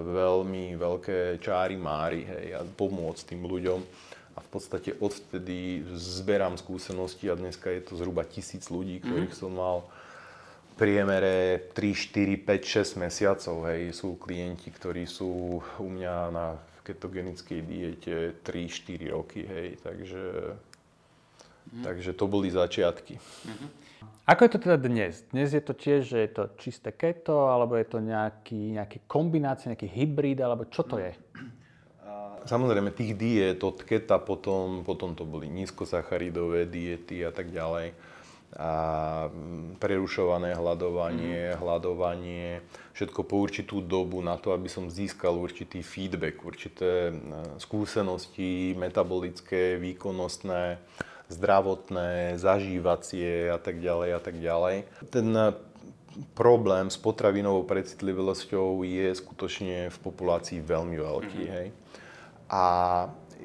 veľmi 0.05 0.77
veľké 0.77 1.41
čáry 1.41 1.75
máry 1.75 2.23
hej, 2.23 2.47
a 2.55 2.61
pomôcť 2.63 3.35
tým 3.35 3.43
ľuďom. 3.43 3.79
A 4.35 4.43
v 4.43 4.49
podstate 4.51 4.91
odvtedy 4.99 5.83
zberám 5.95 6.59
skúsenosti 6.59 7.31
a 7.31 7.39
dneska 7.39 7.71
je 7.71 7.81
to 7.87 7.95
zhruba 7.95 8.27
tisíc 8.27 8.67
ľudí, 8.67 8.99
ktorých 8.99 9.31
mm. 9.31 9.39
som 9.39 9.51
mal 9.55 9.87
priemere 10.75 11.71
3, 11.73 11.95
4, 11.95 12.43
5, 12.43 12.99
6 12.99 13.03
mesiacov. 13.03 13.55
Hej. 13.71 13.95
Sú 13.95 14.19
klienti, 14.19 14.69
ktorí 14.69 15.07
sú 15.07 15.59
u 15.59 15.87
mňa 15.87 16.15
na 16.31 16.59
ketogenickej 16.85 17.59
diete 17.65 18.15
3-4 18.45 19.15
roky. 19.15 19.41
Hej. 19.43 19.81
Takže 19.81 20.21
Mm. 21.73 21.83
Takže 21.83 22.13
to 22.13 22.29
boli 22.29 22.53
začiatky. 22.53 23.17
Mm-hmm. 23.17 23.69
Ako 24.25 24.41
je 24.45 24.51
to 24.57 24.59
teda 24.61 24.77
dnes? 24.81 25.21
Dnes 25.29 25.53
je 25.53 25.61
to 25.61 25.73
tiež, 25.73 26.01
že 26.05 26.17
je 26.25 26.29
to 26.33 26.43
čisté 26.57 26.89
keto, 26.89 27.49
alebo 27.49 27.77
je 27.77 27.85
to 27.85 28.01
nejaký, 28.01 28.73
nejaký 28.73 29.05
kombinácia, 29.05 29.69
nejaký 29.69 29.89
hybrid, 29.89 30.41
alebo 30.41 30.65
čo 30.65 30.81
to 30.81 30.97
je? 30.97 31.13
Samozrejme, 32.45 32.93
tých 32.93 33.17
diet 33.17 33.65
od 33.65 33.81
keta 33.81 34.21
potom, 34.21 34.85
potom 34.85 35.17
to 35.17 35.25
boli 35.25 35.49
nízkosacharidové 35.49 36.69
diety 36.69 37.25
a 37.25 37.33
tak 37.33 37.49
ďalej. 37.49 37.97
A 38.55 38.71
mm, 39.27 39.83
prerušované 39.83 40.55
hľadovanie, 40.55 41.51
mm. 41.51 41.59
hľadovanie, 41.59 42.63
všetko 42.95 43.27
po 43.27 43.43
určitú 43.43 43.83
dobu 43.83 44.23
na 44.23 44.39
to, 44.39 44.55
aby 44.55 44.71
som 44.71 44.87
získal 44.87 45.35
určitý 45.35 45.83
feedback, 45.83 46.39
určité 46.39 47.11
skúsenosti 47.59 48.71
metabolické, 48.79 49.75
výkonnostné 49.75 50.79
zdravotné, 51.29 52.37
zažívacie 52.37 53.49
a 53.49 53.57
tak 53.57 53.81
ďalej 53.81 54.09
a 54.13 54.19
tak 54.21 54.35
ďalej. 54.37 54.75
Ten 55.09 55.27
eh, 55.33 55.53
problém 56.37 56.87
s 56.87 56.97
potravinovou 57.01 57.65
precitlivosťou 57.65 58.85
je 58.85 59.07
skutočne 59.11 59.89
v 59.89 59.97
populácii 59.99 60.61
veľmi 60.61 60.97
veľký. 61.01 61.41
Mm-hmm. 61.41 61.55
Hej. 61.57 61.67
A 62.45 62.65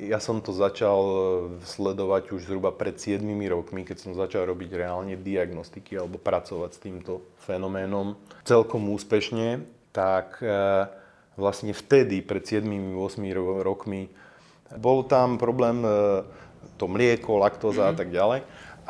ja 0.01 0.17
som 0.17 0.41
to 0.41 0.57
začal 0.57 1.01
eh, 1.05 1.21
sledovať 1.69 2.33
už 2.33 2.49
zhruba 2.49 2.73
pred 2.73 2.97
7 2.97 3.21
rokmi, 3.53 3.85
keď 3.85 3.97
som 4.01 4.13
začal 4.17 4.49
robiť 4.49 4.71
reálne 4.81 5.15
diagnostiky 5.21 6.01
alebo 6.01 6.17
pracovať 6.17 6.71
s 6.73 6.81
týmto 6.81 7.13
fenoménom 7.45 8.17
celkom 8.49 8.89
úspešne, 8.97 9.61
tak 9.93 10.41
eh, 10.41 10.89
vlastne 11.37 11.77
vtedy, 11.77 12.25
pred 12.25 12.45
7-8 12.45 12.97
rokmi, 13.65 14.09
bol 14.77 15.03
tam 15.03 15.35
problém 15.35 15.83
to 16.79 16.87
mlieko, 16.87 17.43
laktóza 17.43 17.91
mm-hmm. 17.91 17.91
a 17.91 17.93
mhm. 17.93 17.99
tak 17.99 18.09
ďalej. 18.13 18.41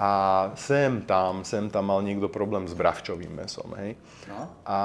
A 0.00 0.12
sem 0.56 1.04
tam, 1.04 1.44
sem 1.44 1.68
tam 1.68 1.92
mal 1.92 2.00
niekto 2.00 2.32
problém 2.32 2.64
s 2.64 2.72
bravčovým 2.72 3.36
mesom, 3.36 3.68
hej. 3.76 4.00
No. 4.32 4.48
A 4.64 4.80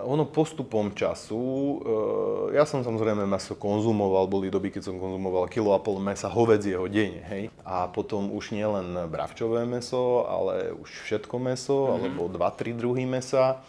ono 0.00 0.28
postupom 0.28 0.92
času, 0.92 1.40
e, 1.40 2.56
ja 2.56 2.68
som 2.68 2.84
samozrejme 2.84 3.24
meso 3.24 3.56
konzumoval, 3.56 4.28
boli 4.28 4.52
doby, 4.52 4.68
keď 4.68 4.92
som 4.92 4.96
konzumoval 5.00 5.48
kilo 5.48 5.72
a 5.72 5.80
pol 5.80 5.96
mesa 6.00 6.28
hovedzieho 6.28 6.84
denne, 6.88 7.24
hej. 7.32 7.44
A 7.64 7.88
potom 7.88 8.28
už 8.32 8.52
nie 8.52 8.66
len 8.66 9.08
bravčové 9.08 9.64
meso, 9.64 10.28
ale 10.28 10.76
už 10.76 10.90
všetko 11.08 11.36
meso, 11.40 11.76
mm-hmm. 11.76 11.94
alebo 11.96 12.22
dva, 12.28 12.48
tri 12.52 12.76
druhy 12.76 13.08
mesa 13.08 13.64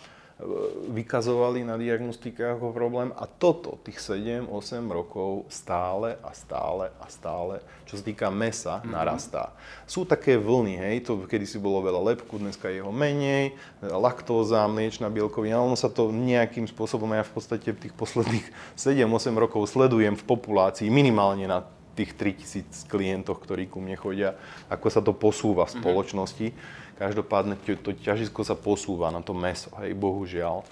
vykazovali 0.93 1.65
na 1.65 1.81
diagnostikách 1.81 2.61
ako 2.61 2.69
problém 2.69 3.09
a 3.17 3.25
toto, 3.25 3.81
tých 3.81 3.97
7-8 3.97 4.85
rokov 4.85 5.49
stále 5.49 6.13
a 6.21 6.29
stále 6.29 6.93
a 7.01 7.09
stále, 7.09 7.57
čo 7.89 7.97
sa 7.97 8.03
týka 8.05 8.29
mesa, 8.29 8.77
mm-hmm. 8.77 8.93
narastá. 8.93 9.49
Sú 9.89 10.05
také 10.05 10.37
vlny, 10.37 10.77
hej, 10.77 10.95
to 11.09 11.25
kedy 11.25 11.49
si 11.49 11.57
bolo 11.57 11.81
veľa 11.81 12.13
lepku, 12.13 12.37
dneska 12.37 12.69
je 12.69 12.85
ho 12.85 12.93
menej, 12.93 13.57
laktóza, 13.81 14.69
mliečna 14.69 15.09
bielkovina, 15.09 15.57
ono 15.57 15.73
sa 15.73 15.89
to 15.89 16.13
nejakým 16.13 16.69
spôsobom, 16.69 17.09
ja 17.17 17.25
v 17.25 17.33
podstate 17.33 17.73
tých 17.73 17.97
posledných 17.97 18.45
7-8 18.77 19.33
rokov 19.33 19.65
sledujem 19.65 20.13
v 20.13 20.21
populácii 20.21 20.85
minimálne 20.93 21.49
na 21.49 21.65
tých 21.97 22.13
3000 22.13 22.85
klientoch, 22.85 23.41
ktorí 23.41 23.65
ku 23.73 23.81
mne 23.81 23.97
chodia, 23.97 24.37
ako 24.69 24.85
sa 24.93 25.01
to 25.01 25.17
posúva 25.17 25.65
v 25.65 25.73
mhm. 25.73 25.81
spoločnosti. 25.81 26.47
Mm-hmm 26.53 26.86
Každopádne 26.97 27.61
to 27.61 27.93
ťažisko 27.93 28.41
sa 28.41 28.57
posúva 28.57 29.13
na 29.13 29.21
to 29.21 29.37
meso, 29.37 29.69
hej, 29.81 29.93
bohužiaľ. 29.93 30.65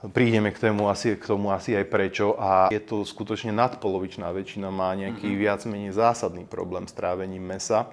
Prídeme 0.00 0.48
k 0.48 0.56
tomu, 0.56 0.88
asi, 0.88 1.12
k 1.12 1.24
tomu 1.28 1.52
asi 1.52 1.76
aj 1.76 1.84
prečo 1.92 2.32
a 2.40 2.72
je 2.72 2.80
to 2.80 3.04
skutočne 3.04 3.52
nadpolovičná 3.52 4.32
väčšina 4.32 4.72
má 4.72 4.96
nejaký 4.96 5.28
mm-hmm. 5.28 5.42
viac 5.44 5.60
menej 5.68 5.92
zásadný 5.92 6.48
problém 6.48 6.88
s 6.88 6.96
trávením 6.96 7.44
mesa, 7.44 7.84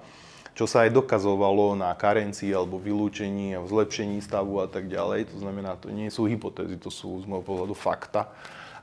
čo 0.56 0.64
sa 0.64 0.88
aj 0.88 0.96
dokazovalo 0.96 1.76
na 1.76 1.92
karencii 1.92 2.56
alebo 2.56 2.80
vylúčení 2.80 3.60
a 3.60 3.64
v 3.64 3.68
zlepšení 3.68 4.24
stavu 4.24 4.64
a 4.64 4.72
tak 4.72 4.88
ďalej. 4.88 5.36
To 5.36 5.44
znamená, 5.44 5.76
to 5.76 5.92
nie 5.92 6.08
sú 6.08 6.32
hypotézy, 6.32 6.80
to 6.80 6.88
sú 6.88 7.20
z 7.20 7.28
môjho 7.28 7.44
pohľadu 7.44 7.76
fakta. 7.76 8.32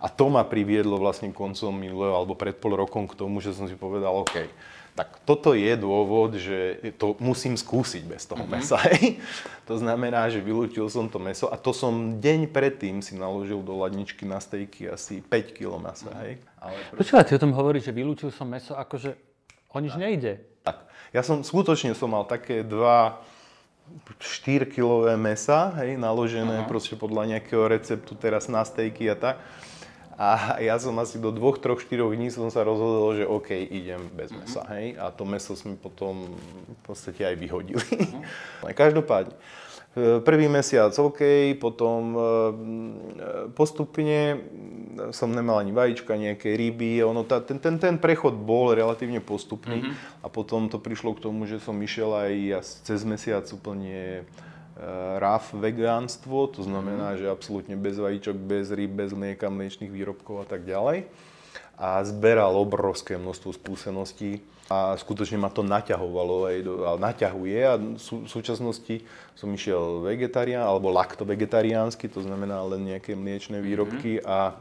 A 0.05 0.13
to 0.13 0.29
ma 0.29 0.45
priviedlo 0.45 1.01
vlastne 1.01 1.33
koncom 1.33 1.73
minulého 1.73 2.13
alebo 2.13 2.37
pred 2.37 2.53
pol 2.53 2.77
rokom 2.77 3.09
k 3.09 3.17
tomu, 3.17 3.41
že 3.41 3.57
som 3.57 3.65
si 3.65 3.73
povedal, 3.73 4.13
OK, 4.13 4.53
tak 4.95 5.25
toto 5.25 5.57
je 5.57 5.73
dôvod, 5.75 6.37
že 6.37 6.77
to 7.01 7.17
musím 7.19 7.57
skúsiť 7.57 8.05
bez 8.05 8.29
toho 8.29 8.45
mm-hmm. 8.45 8.61
mesa. 8.61 8.77
Hej. 8.93 9.19
To 9.65 9.81
znamená, 9.81 10.29
že 10.29 10.45
vylúčil 10.45 10.87
som 10.93 11.09
to 11.09 11.17
meso 11.17 11.49
a 11.49 11.57
to 11.57 11.73
som 11.73 12.21
deň 12.21 12.53
predtým 12.53 13.01
si 13.01 13.17
naložil 13.17 13.65
do 13.65 13.75
ladničky 13.81 14.23
na 14.29 14.39
stejky 14.39 14.93
asi 14.93 15.25
5 15.25 15.57
kg 15.57 15.81
mesa. 15.81 16.13
Hej. 16.21 16.39
Ale 16.61 16.77
Počúvaj, 17.01 17.25
ty 17.25 17.33
o 17.35 17.43
tom 17.43 17.57
hovoríš, 17.57 17.89
že 17.89 17.97
vylúčil 17.97 18.29
som 18.31 18.47
meso, 18.47 18.77
akože 18.77 19.17
o 19.73 19.79
nič 19.83 19.97
tak. 19.97 20.03
nejde. 20.05 20.33
Tak. 20.63 20.85
Ja 21.11 21.25
som 21.25 21.41
skutočne 21.43 21.97
som 21.97 22.15
mal 22.15 22.29
také 22.29 22.61
dva 22.63 23.25
4-kilové 24.17 25.19
mesa, 25.21 25.75
hej, 25.83 26.01
naložené 26.01 26.65
uh-huh. 26.65 26.71
proste 26.71 26.97
podľa 26.97 27.37
nejakého 27.37 27.69
receptu 27.69 28.17
teraz 28.17 28.49
na 28.49 28.65
stejky 28.65 29.11
a 29.13 29.17
tak. 29.19 29.37
A 30.15 30.63
ja 30.63 30.79
som 30.79 30.95
asi 31.03 31.19
do 31.19 31.35
dvoch, 31.35 31.59
troch, 31.59 31.83
štyroch 31.83 32.15
dní 32.15 32.31
som 32.31 32.47
sa 32.47 32.63
rozhodol, 32.63 33.19
že 33.19 33.25
OK, 33.27 33.51
idem 33.51 34.07
bez 34.15 34.31
mhm. 34.31 34.39
mesa, 34.39 34.63
mm-hmm. 34.63 34.75
hej. 34.79 34.87
A 34.99 35.05
to 35.11 35.23
meso 35.27 35.53
sme 35.59 35.75
potom 35.75 36.39
v 36.71 36.81
podstate 36.87 37.23
aj 37.27 37.35
vyhodili. 37.39 37.83
Mm-hmm. 38.05 38.77
Každopádne, 38.77 39.35
e, 39.97 40.21
prvý 40.23 40.47
mesiac 40.47 40.93
OK, 40.99 41.55
potom 41.59 42.15
e, 42.15 42.21
postupne 43.57 44.39
som 45.11 45.33
nemal 45.33 45.63
ani 45.63 45.75
vajíčka, 45.75 46.15
nejaké 46.15 46.55
ryby, 46.55 47.03
ono, 47.03 47.27
tá, 47.27 47.43
ten, 47.43 47.59
ten, 47.59 47.81
ten 47.81 47.97
prechod 47.99 48.39
bol 48.39 48.71
relatívne 48.71 49.19
postupný 49.19 49.83
mm-hmm. 49.83 50.23
a 50.23 50.27
potom 50.31 50.71
to 50.71 50.79
prišlo 50.79 51.17
k 51.17 51.23
tomu, 51.27 51.49
že 51.49 51.59
som 51.59 51.75
išiel 51.81 52.13
aj 52.15 52.33
cez 52.87 53.03
mesiac 53.03 53.47
úplne 53.51 54.29
RAF 55.23 55.55
vegánstvo, 55.55 56.51
to 56.51 56.67
znamená, 56.67 57.15
mhm. 57.15 57.19
že 57.23 57.27
absolútne 57.31 57.77
bez 57.79 57.95
vajíčok, 57.95 58.35
bez 58.35 58.75
rýb, 58.75 58.91
bez 58.91 59.15
mlieka, 59.15 59.47
mliečných 59.47 59.91
výrobkov 59.91 60.43
a 60.43 60.47
tak 60.47 60.67
ďalej. 60.67 61.07
A 61.75 62.03
zberal 62.07 62.55
obrovské 62.55 63.19
množstvo 63.19 63.51
skúseností 63.55 64.39
a 64.71 64.95
skutočne 64.95 65.37
ma 65.37 65.51
to 65.51 65.67
naťahovalo 65.67 66.49
aj 66.49 66.57
do, 66.63 66.73
a 66.87 66.97
naťahuje 66.97 67.59
a 67.67 67.75
v 67.77 68.29
súčasnosti 68.31 69.03
som 69.35 69.51
išiel 69.51 70.07
vegetarián 70.07 70.65
alebo 70.65 70.95
lakto-vegetariánsky, 70.95 72.07
to 72.09 72.23
znamená 72.23 72.63
len 72.65 72.95
nejaké 72.95 73.19
mliečne 73.19 73.59
výrobky 73.59 74.23
mm-hmm. 74.23 74.31
a 74.31 74.39
e, 74.49 74.53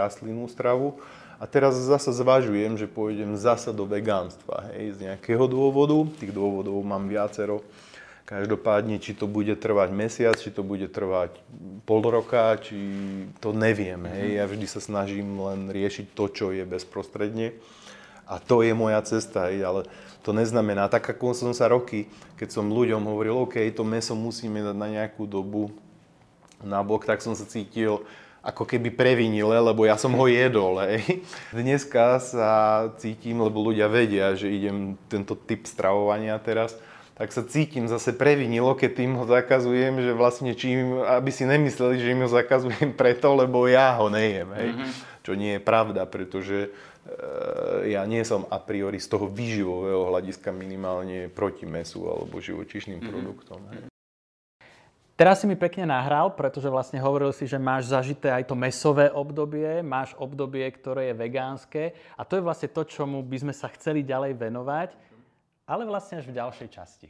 rastlinnú 0.00 0.48
stravu. 0.48 0.98
A 1.38 1.44
teraz 1.46 1.78
zasa 1.78 2.10
zvažujem, 2.14 2.78
že 2.78 2.90
pôjdem 2.90 3.34
zasa 3.38 3.74
do 3.74 3.82
vegánstva, 3.86 4.72
hej, 4.74 4.98
z 4.98 5.10
nejakého 5.10 5.44
dôvodu. 5.50 5.98
Tých 6.18 6.30
dôvodov 6.30 6.78
mám 6.82 7.06
viacero. 7.10 7.62
Každopádne, 8.32 8.96
či 8.96 9.12
to 9.12 9.28
bude 9.28 9.52
trvať 9.60 9.92
mesiac, 9.92 10.40
či 10.40 10.48
to 10.48 10.64
bude 10.64 10.88
trvať 10.88 11.36
pol 11.84 12.00
roka, 12.00 12.56
či 12.64 12.80
to 13.44 13.52
neviem. 13.52 14.08
Hej. 14.08 14.24
Mhm. 14.32 14.36
Ja 14.40 14.44
vždy 14.48 14.66
sa 14.72 14.80
snažím 14.80 15.36
len 15.36 15.68
riešiť 15.68 16.16
to, 16.16 16.24
čo 16.32 16.46
je 16.48 16.64
bezprostredne 16.64 17.52
a 18.24 18.40
to 18.40 18.64
je 18.64 18.72
moja 18.72 19.04
cesta, 19.04 19.52
ale 19.52 19.84
to 20.24 20.32
neznamená, 20.32 20.88
tak 20.88 21.04
ako 21.04 21.36
som 21.36 21.52
sa 21.52 21.68
roky, 21.68 22.08
keď 22.40 22.48
som 22.54 22.72
ľuďom 22.72 23.04
hovoril, 23.04 23.34
OK, 23.44 23.60
to 23.74 23.84
meso 23.84 24.16
musíme 24.16 24.62
dať 24.62 24.76
na 24.78 24.88
nejakú 24.88 25.28
dobu 25.28 25.74
na 26.62 26.80
bok, 26.80 27.04
tak 27.04 27.20
som 27.20 27.34
sa 27.34 27.44
cítil 27.44 28.06
ako 28.42 28.66
keby 28.66 28.90
previnil, 28.90 29.54
lebo 29.54 29.86
ja 29.86 29.94
som 29.94 30.14
ho 30.18 30.26
jedol. 30.26 30.82
Hej. 30.82 31.22
Dneska 31.54 32.18
sa 32.18 32.50
cítim, 32.98 33.38
lebo 33.38 33.62
ľudia 33.62 33.86
vedia, 33.86 34.34
že 34.34 34.50
idem 34.50 34.98
tento 35.06 35.38
typ 35.38 35.66
stravovania 35.66 36.38
teraz, 36.42 36.74
tak 37.22 37.30
sa 37.30 37.46
cítim 37.46 37.86
zase 37.86 38.10
previnilo, 38.10 38.74
keď 38.74 38.90
tým 38.98 39.14
ho 39.14 39.22
zakazujem, 39.30 40.02
že 40.02 40.10
vlastne 40.10 40.58
čím, 40.58 41.06
aby 41.06 41.30
si 41.30 41.46
nemysleli, 41.46 42.02
že 42.02 42.10
im 42.10 42.26
ho 42.26 42.30
zakazujem 42.30 42.90
preto, 43.00 43.30
lebo 43.38 43.70
ja 43.70 43.94
ho 44.02 44.10
nejem. 44.10 44.50
Hej. 44.58 44.68
Mm-hmm. 44.74 44.90
Čo 45.22 45.32
nie 45.38 45.54
je 45.54 45.62
pravda, 45.62 46.02
pretože 46.02 46.74
Eh, 47.02 47.98
ja 47.98 48.06
nie 48.06 48.22
som 48.22 48.46
a 48.46 48.62
priori 48.62 49.02
z 49.02 49.10
toho 49.10 49.26
výživového 49.26 50.06
hľadiska 50.14 50.54
minimálne 50.54 51.26
proti 51.26 51.66
mesu 51.66 52.06
alebo 52.06 52.38
živočišným 52.38 53.02
mm-hmm. 53.02 53.10
produktom. 53.10 53.58
Hej. 53.74 53.90
Teraz 55.18 55.42
si 55.42 55.50
mi 55.50 55.58
pekne 55.58 55.90
nahral, 55.90 56.30
pretože 56.30 56.70
vlastne 56.70 57.02
hovoril 57.02 57.34
si, 57.34 57.50
že 57.50 57.58
máš 57.58 57.90
zažité 57.90 58.30
aj 58.30 58.46
to 58.46 58.54
mesové 58.54 59.10
obdobie, 59.10 59.82
máš 59.82 60.14
obdobie, 60.14 60.62
ktoré 60.70 61.10
je 61.10 61.18
vegánske 61.18 61.82
a 62.14 62.22
to 62.22 62.38
je 62.38 62.46
vlastne 62.46 62.70
to, 62.70 62.86
čomu 62.86 63.18
by 63.26 63.50
sme 63.50 63.54
sa 63.54 63.66
chceli 63.74 64.06
ďalej 64.06 64.38
venovať, 64.38 64.94
ale 65.66 65.86
vlastne 65.86 66.18
až 66.18 66.26
v 66.28 66.36
ďalšej 66.36 66.68
časti. 66.68 67.08